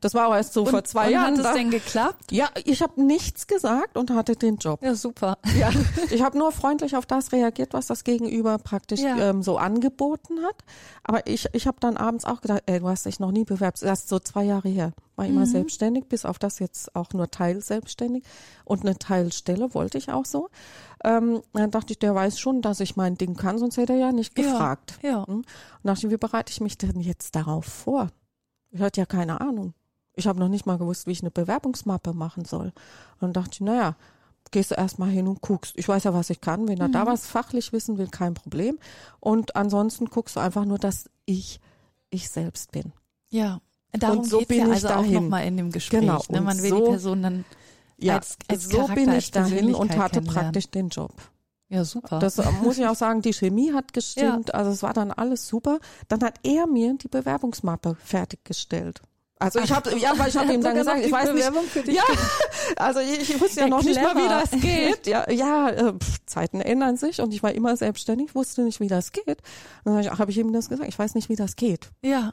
das 0.00 0.14
war 0.14 0.24
aber 0.24 0.36
erst 0.36 0.52
so 0.52 0.62
und, 0.64 0.70
vor 0.70 0.82
zwei 0.82 1.06
und 1.06 1.12
Jahren. 1.12 1.26
Hat 1.34 1.36
es 1.38 1.42
da- 1.44 1.52
denn 1.54 1.70
geklappt? 1.70 2.32
Ja, 2.32 2.48
ich 2.64 2.82
habe 2.82 3.00
nichts 3.00 3.46
gesagt 3.46 3.96
und 3.96 4.10
hatte 4.10 4.34
den 4.34 4.56
Job. 4.56 4.82
Ja, 4.82 4.96
super. 4.96 5.38
Ja, 5.56 5.70
ich 6.10 6.22
habe 6.22 6.36
nur 6.36 6.50
freundlich 6.50 6.96
auf 6.96 7.06
das 7.06 7.30
reagiert, 7.30 7.72
was 7.72 7.86
das 7.86 8.02
Gegenüber 8.02 8.58
praktisch 8.58 9.00
Ja. 9.00 9.16
ähm, 9.16 9.42
so 9.44 9.58
angeboten 9.58 10.42
hat. 10.44 10.56
Aber 11.04 11.24
ich, 11.28 11.46
ich 11.52 11.68
habe 11.68 11.76
dann 11.78 11.96
abends 11.96 12.24
auch 12.24 12.40
gedacht, 12.40 12.64
ey, 12.66 12.80
du 12.80 12.88
hast 12.88 13.06
dich 13.06 13.20
noch 13.20 13.30
nie 13.30 13.44
bewerbt. 13.44 13.80
Erst 13.82 14.08
so 14.08 14.18
zwei 14.18 14.42
Jahre 14.42 14.68
her. 14.68 14.92
War 15.14 15.24
Mhm. 15.26 15.30
immer 15.36 15.46
selbstständig, 15.46 16.06
bis 16.08 16.24
auf 16.24 16.38
das 16.40 16.58
jetzt 16.58 16.94
auch 16.96 17.12
nur 17.12 17.30
teilselbstständig. 17.30 18.24
Und 18.64 18.82
eine 18.84 18.98
Teilstelle 18.98 19.72
wollte 19.72 19.98
ich 19.98 20.10
auch 20.10 20.24
so. 20.24 20.50
Ähm, 21.04 21.42
dann 21.52 21.70
dachte 21.70 21.92
ich, 21.92 22.00
der 22.00 22.14
weiß 22.14 22.40
schon, 22.40 22.60
dass 22.60 22.80
ich 22.80 22.96
mein 22.96 23.16
Ding 23.16 23.36
kann, 23.36 23.58
sonst 23.58 23.76
hätte 23.76 23.92
er 23.92 23.98
ja 24.00 24.12
nicht 24.12 24.36
Ja, 24.36 24.44
gefragt. 24.50 24.98
ja. 25.02 25.24
Hm? 25.26 25.36
Und 25.36 25.44
dachte 25.84 26.06
ich, 26.08 26.12
wie 26.12 26.16
bereite 26.16 26.50
ich 26.50 26.60
mich 26.60 26.76
denn 26.76 27.00
jetzt 27.00 27.36
darauf 27.36 27.64
vor? 27.66 28.08
Ich 28.76 28.82
hatte 28.82 29.00
ja 29.00 29.06
keine 29.06 29.40
Ahnung. 29.40 29.74
Ich 30.14 30.26
habe 30.26 30.38
noch 30.38 30.48
nicht 30.48 30.66
mal 30.66 30.78
gewusst, 30.78 31.06
wie 31.06 31.12
ich 31.12 31.20
eine 31.20 31.30
Bewerbungsmappe 31.30 32.12
machen 32.14 32.44
soll. 32.44 32.66
Und 32.66 32.74
dann 33.20 33.32
dachte 33.32 33.50
ich, 33.54 33.60
naja, 33.60 33.96
gehst 34.50 34.70
du 34.70 34.74
erstmal 34.76 35.10
hin 35.10 35.26
und 35.28 35.40
guckst. 35.42 35.74
Ich 35.76 35.88
weiß 35.88 36.04
ja, 36.04 36.14
was 36.14 36.30
ich 36.30 36.40
kann. 36.40 36.68
Wenn 36.68 36.78
er 36.80 36.88
Mhm. 36.88 36.92
da 36.92 37.06
was 37.06 37.26
fachlich 37.26 37.72
wissen 37.72 37.98
will, 37.98 38.08
kein 38.08 38.34
Problem. 38.34 38.78
Und 39.20 39.56
ansonsten 39.56 40.06
guckst 40.06 40.36
du 40.36 40.40
einfach 40.40 40.64
nur, 40.64 40.78
dass 40.78 41.10
ich 41.24 41.60
ich 42.10 42.30
selbst 42.30 42.70
bin. 42.72 42.92
Ja. 43.30 43.60
Darum 43.92 44.18
Und 44.20 44.24
so 44.24 44.38
geht's 44.38 44.48
bin 44.48 44.58
ja 44.58 44.64
ich 44.66 44.72
also 44.72 44.88
auch 44.88 44.90
dahin. 45.02 45.14
nochmal 45.14 45.44
in 45.46 45.56
dem 45.56 45.72
Gespräch. 45.72 46.00
Genau, 46.00 46.22
Ne? 46.28 46.38
und 46.38 46.44
Man 46.44 46.62
will 46.62 46.70
so- 46.70 46.84
die 46.84 46.90
Person 46.90 47.22
dann 47.22 47.44
Ja, 47.98 48.14
als, 48.16 48.36
als 48.48 48.68
so 48.68 48.86
bin 48.88 49.12
ich 49.12 49.30
dahin 49.32 49.74
und 49.74 49.96
hatte 49.96 50.22
praktisch 50.22 50.68
den 50.70 50.88
Job. 50.90 51.12
Ja, 51.68 51.84
super. 51.84 52.18
Das 52.20 52.40
muss 52.62 52.78
ich 52.78 52.86
auch 52.86 52.94
sagen, 52.94 53.22
die 53.22 53.32
Chemie 53.32 53.72
hat 53.72 53.92
gestimmt, 53.92 54.54
also 54.54 54.70
es 54.70 54.82
war 54.82 54.92
dann 54.92 55.10
alles 55.10 55.48
super. 55.48 55.78
Dann 56.08 56.22
hat 56.22 56.34
er 56.44 56.66
mir 56.66 56.94
die 56.94 57.08
Bewerbungsmappe 57.08 57.96
fertiggestellt. 58.02 59.02
Also 59.38 59.58
ich 59.58 59.70
habe 59.70 59.94
ja, 59.98 60.18
weil 60.18 60.28
ich 60.30 60.36
habe 60.36 60.52
ihm 60.54 60.62
dann 60.62 60.74
gesagt, 60.76 61.04
ich 61.04 61.12
weiß 61.12 61.32
nicht, 61.34 61.44
für 61.68 61.82
dich 61.82 61.94
ja, 61.96 62.04
also 62.76 63.00
ich, 63.00 63.20
ich 63.30 63.40
wusste 63.40 63.60
ja 63.60 63.66
Ja, 63.66 63.70
noch 63.70 63.82
nicht 63.82 64.00
mal, 64.00 64.14
wie 64.16 64.20
clever. 64.20 64.44
das 64.50 64.50
geht. 64.62 65.06
Ja, 65.06 65.30
ja, 65.30 65.68
äh, 65.68 65.92
Zeiten 66.24 66.60
ändern 66.62 66.96
sich 66.96 67.20
und 67.20 67.34
ich 67.34 67.42
war 67.42 67.52
immer 67.52 67.76
selbstständig, 67.76 68.34
wusste 68.34 68.62
nicht, 68.62 68.80
wie 68.80 68.88
das 68.88 69.12
geht. 69.12 69.42
Dann 69.84 69.94
habe 69.94 70.02
ich, 70.02 70.10
hab 70.10 70.28
ich 70.30 70.38
ihm 70.38 70.52
das 70.54 70.70
gesagt, 70.70 70.88
ich 70.88 70.98
weiß 70.98 71.14
nicht, 71.16 71.28
wie 71.28 71.36
das 71.36 71.56
geht. 71.56 71.90
Ja, 72.02 72.32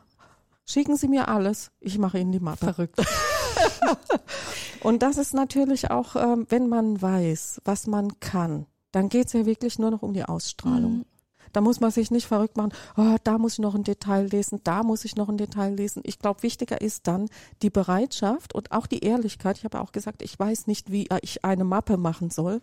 Schicken 0.66 0.96
Sie 0.96 1.10
mir 1.10 1.28
alles, 1.28 1.72
ich 1.82 1.98
mache 1.98 2.20
Ihnen 2.20 2.32
die 2.32 2.40
Mappe. 2.40 2.66
verrückt. 2.66 2.98
Und 4.82 5.02
das 5.02 5.18
ist 5.18 5.34
natürlich 5.34 5.92
auch, 5.92 6.16
ähm, 6.16 6.46
wenn 6.50 6.70
man 6.70 7.02
weiß, 7.02 7.62
was 7.66 7.86
man 7.88 8.20
kann, 8.22 8.66
dann 8.94 9.10
geht's 9.10 9.34
ja 9.34 9.46
wirklich 9.46 9.80
nur 9.80 9.92
noch 9.92 10.02
um 10.02 10.14
die 10.14 10.24
Ausstrahlung. 10.24 11.00
Mhm. 11.00 11.06
Da 11.52 11.62
muss 11.62 11.80
man 11.80 11.92
sich 11.92 12.10
nicht 12.10 12.26
verrückt 12.26 12.58
machen, 12.58 12.72
oh, 12.98 13.16
da 13.24 13.38
muss 13.38 13.54
ich 13.54 13.60
noch 13.60 13.76
ein 13.76 13.84
Detail 13.84 14.28
lesen, 14.28 14.62
da 14.64 14.82
muss 14.82 15.06
ich 15.06 15.16
noch 15.16 15.30
ein 15.30 15.38
Detail 15.38 15.76
lesen. 15.76 16.02
Ich 16.06 16.18
glaube, 16.18 16.42
wichtiger 16.42 16.82
ist 16.82 17.08
dann 17.08 17.30
die 17.62 17.70
Bereitschaft 17.70 18.56
und 18.56 18.72
auch 18.72 18.88
die 18.88 19.04
Ehrlichkeit. 19.04 19.58
Ich 19.58 19.66
habe 19.66 19.80
auch 19.80 19.92
gesagt, 19.92 20.22
ich 20.24 20.38
weiß 20.40 20.68
nicht, 20.68 20.92
wie 20.92 21.08
äh, 21.08 21.20
ich 21.22 21.44
eine 21.44 21.64
Mappe 21.64 21.98
machen 21.98 22.30
soll. 22.30 22.62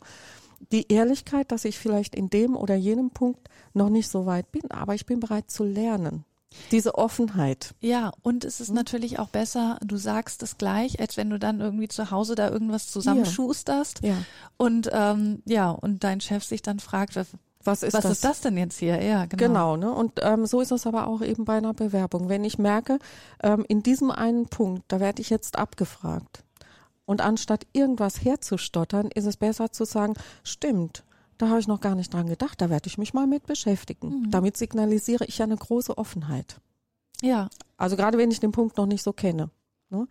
Die 0.72 0.92
Ehrlichkeit, 0.92 1.52
dass 1.52 1.64
ich 1.64 1.78
vielleicht 1.78 2.14
in 2.14 2.30
dem 2.30 2.56
oder 2.56 2.74
jenem 2.74 3.10
Punkt 3.10 3.48
noch 3.74 3.90
nicht 3.90 4.08
so 4.08 4.26
weit 4.26 4.50
bin, 4.50 4.70
aber 4.70 4.94
ich 4.94 5.06
bin 5.06 5.20
bereit 5.20 5.50
zu 5.50 5.64
lernen. 5.64 6.24
Diese 6.72 6.96
Offenheit. 6.96 7.74
Ja, 7.80 8.12
und 8.22 8.44
es 8.44 8.60
ist 8.60 8.70
natürlich 8.72 9.18
auch 9.18 9.28
besser, 9.28 9.78
du 9.84 9.96
sagst 9.96 10.42
es 10.42 10.58
gleich, 10.58 11.00
als 11.00 11.16
wenn 11.16 11.30
du 11.30 11.38
dann 11.38 11.60
irgendwie 11.60 11.88
zu 11.88 12.10
Hause 12.10 12.34
da 12.34 12.48
irgendwas 12.50 12.88
zusammenschusterst 12.90 14.00
Ja. 14.02 14.16
und 14.56 14.88
ähm, 14.92 15.42
ja, 15.46 15.70
und 15.70 16.02
dein 16.04 16.20
Chef 16.20 16.44
sich 16.44 16.62
dann 16.62 16.80
fragt, 16.80 17.14
was, 17.16 17.28
Was 17.64 17.82
ist 17.82 17.94
was 17.94 18.02
das? 18.02 18.12
ist 18.12 18.24
das 18.24 18.40
denn 18.40 18.56
jetzt 18.56 18.78
hier? 18.78 19.00
Ja, 19.02 19.26
genau. 19.26 19.36
Genau, 19.46 19.76
ne? 19.76 19.92
Und 19.92 20.20
ähm, 20.22 20.46
so 20.46 20.60
ist 20.60 20.72
es 20.72 20.86
aber 20.86 21.06
auch 21.06 21.22
eben 21.22 21.44
bei 21.44 21.56
einer 21.58 21.74
Bewerbung. 21.74 22.28
Wenn 22.28 22.44
ich 22.44 22.58
merke, 22.58 22.98
ähm, 23.42 23.64
in 23.68 23.82
diesem 23.82 24.10
einen 24.10 24.46
Punkt, 24.46 24.82
da 24.88 24.98
werde 24.98 25.22
ich 25.22 25.30
jetzt 25.30 25.56
abgefragt. 25.58 26.42
Und 27.06 27.20
anstatt 27.20 27.66
irgendwas 27.72 28.24
herzustottern, 28.24 29.08
ist 29.14 29.26
es 29.26 29.36
besser 29.36 29.72
zu 29.72 29.84
sagen, 29.84 30.14
stimmt, 30.44 31.04
da 31.40 31.48
habe 31.48 31.60
ich 31.60 31.66
noch 31.68 31.80
gar 31.80 31.94
nicht 31.94 32.12
dran 32.12 32.26
gedacht, 32.26 32.60
da 32.60 32.68
werde 32.70 32.86
ich 32.88 32.98
mich 32.98 33.14
mal 33.14 33.26
mit 33.26 33.46
beschäftigen. 33.46 34.08
Mhm. 34.24 34.30
Damit 34.30 34.56
signalisiere 34.56 35.24
ich 35.24 35.38
ja 35.38 35.44
eine 35.46 35.56
große 35.56 35.96
Offenheit. 35.98 36.60
Ja, 37.22 37.48
Also 37.76 37.96
gerade 37.96 38.16
wenn 38.18 38.30
ich 38.30 38.40
den 38.40 38.52
Punkt 38.52 38.76
noch 38.76 38.86
nicht 38.86 39.02
so 39.02 39.12
kenne. 39.12 39.50
Ne? 39.90 40.06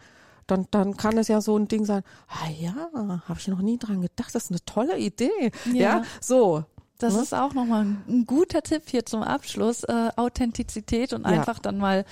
Dann, 0.48 0.68
dann 0.72 0.98
kann 0.98 1.18
es 1.18 1.28
ja 1.28 1.42
so 1.42 1.58
ein 1.58 1.68
Ding 1.68 1.86
sein, 1.86 2.02
ah 2.28 2.50
ja, 2.50 2.90
habe 3.28 3.40
ich 3.40 3.48
noch 3.48 3.62
nie 3.62 3.78
dran 3.78 4.02
gedacht, 4.02 4.34
das 4.34 4.46
ist 4.46 4.52
eine 4.52 4.64
tolle 4.66 4.98
Idee. 4.98 5.52
Ja. 5.66 5.74
ja 5.74 6.04
so. 6.22 6.64
das 6.98 7.16
Ne? 7.16 7.22
ist 7.22 7.34
auch 7.34 7.54
nochmal 7.54 7.86
ein, 7.86 8.04
ein 8.08 8.26
guter 8.26 8.62
Tipp 8.64 8.84
hier 8.88 9.06
zum 9.06 9.22
Abschluss. 9.24 9.84
Äh, 9.84 10.10
Authentizität 10.16 11.14
und 11.14 11.22
Ja. 11.22 11.28
einfach 11.30 11.60
dann 11.60 11.78
mal 11.78 12.04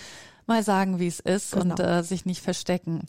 mal 0.47 0.63
sagen, 0.63 0.99
wie 0.99 1.07
es 1.07 1.19
ist 1.19 1.51
Genau. 1.51 1.75
und 1.75 1.79
äh, 1.79 2.03
sich 2.03 2.25
nicht 2.25 2.41
verstecken. 2.41 3.01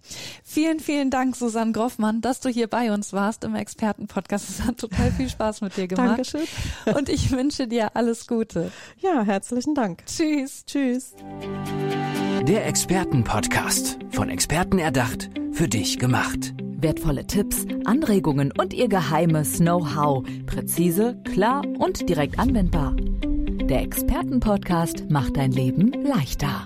Vielen, 0.45 0.81
vielen 0.81 1.11
Dank, 1.11 1.37
Susanne 1.37 1.73
Groffmann, 1.73 2.21
dass 2.21 2.41
du 2.41 2.49
hier 2.49 2.67
bei 2.67 2.93
uns 2.93 3.13
warst 3.13 3.45
im 3.45 3.55
Expertenpodcast. 3.55 4.49
Es 4.49 4.65
hat 4.65 4.79
total 4.79 5.11
viel 5.13 5.29
Spaß 5.29 5.61
mit 5.61 5.77
dir 5.77 5.89
gemacht. 5.89 6.09
Dankeschön. 6.09 6.95
Und 6.97 7.09
ich 7.09 7.31
wünsche 7.31 7.67
dir 7.69 7.95
alles 7.97 8.27
Gute. 8.27 8.71
Ja, 8.99 9.23
herzlichen 9.23 9.75
Dank. 9.75 10.05
Tschüss. 10.07 10.65
Tschüss. 10.67 11.15
Der 12.47 12.67
Expertenpodcast. 12.67 13.99
Von 14.11 14.31
Experten 14.31 14.79
erdacht, 14.79 15.31
für 15.53 15.69
dich 15.69 15.99
gemacht. 15.99 16.55
Wertvolle 16.81 17.27
Tipps, 17.27 17.65
Anregungen 17.85 18.53
und 18.57 18.73
ihr 18.73 18.89
geheimes 18.89 19.59
Know-how. 19.59 20.25
Präzise, 20.47 21.21
klar 21.25 21.63
und 21.79 22.09
direkt 22.09 22.39
anwendbar. 22.39 22.95
Der 22.97 23.83
Expertenpodcast 23.83 25.11
macht 25.11 25.37
dein 25.37 25.53
Leben 25.53 25.93
leichter. 26.05 26.65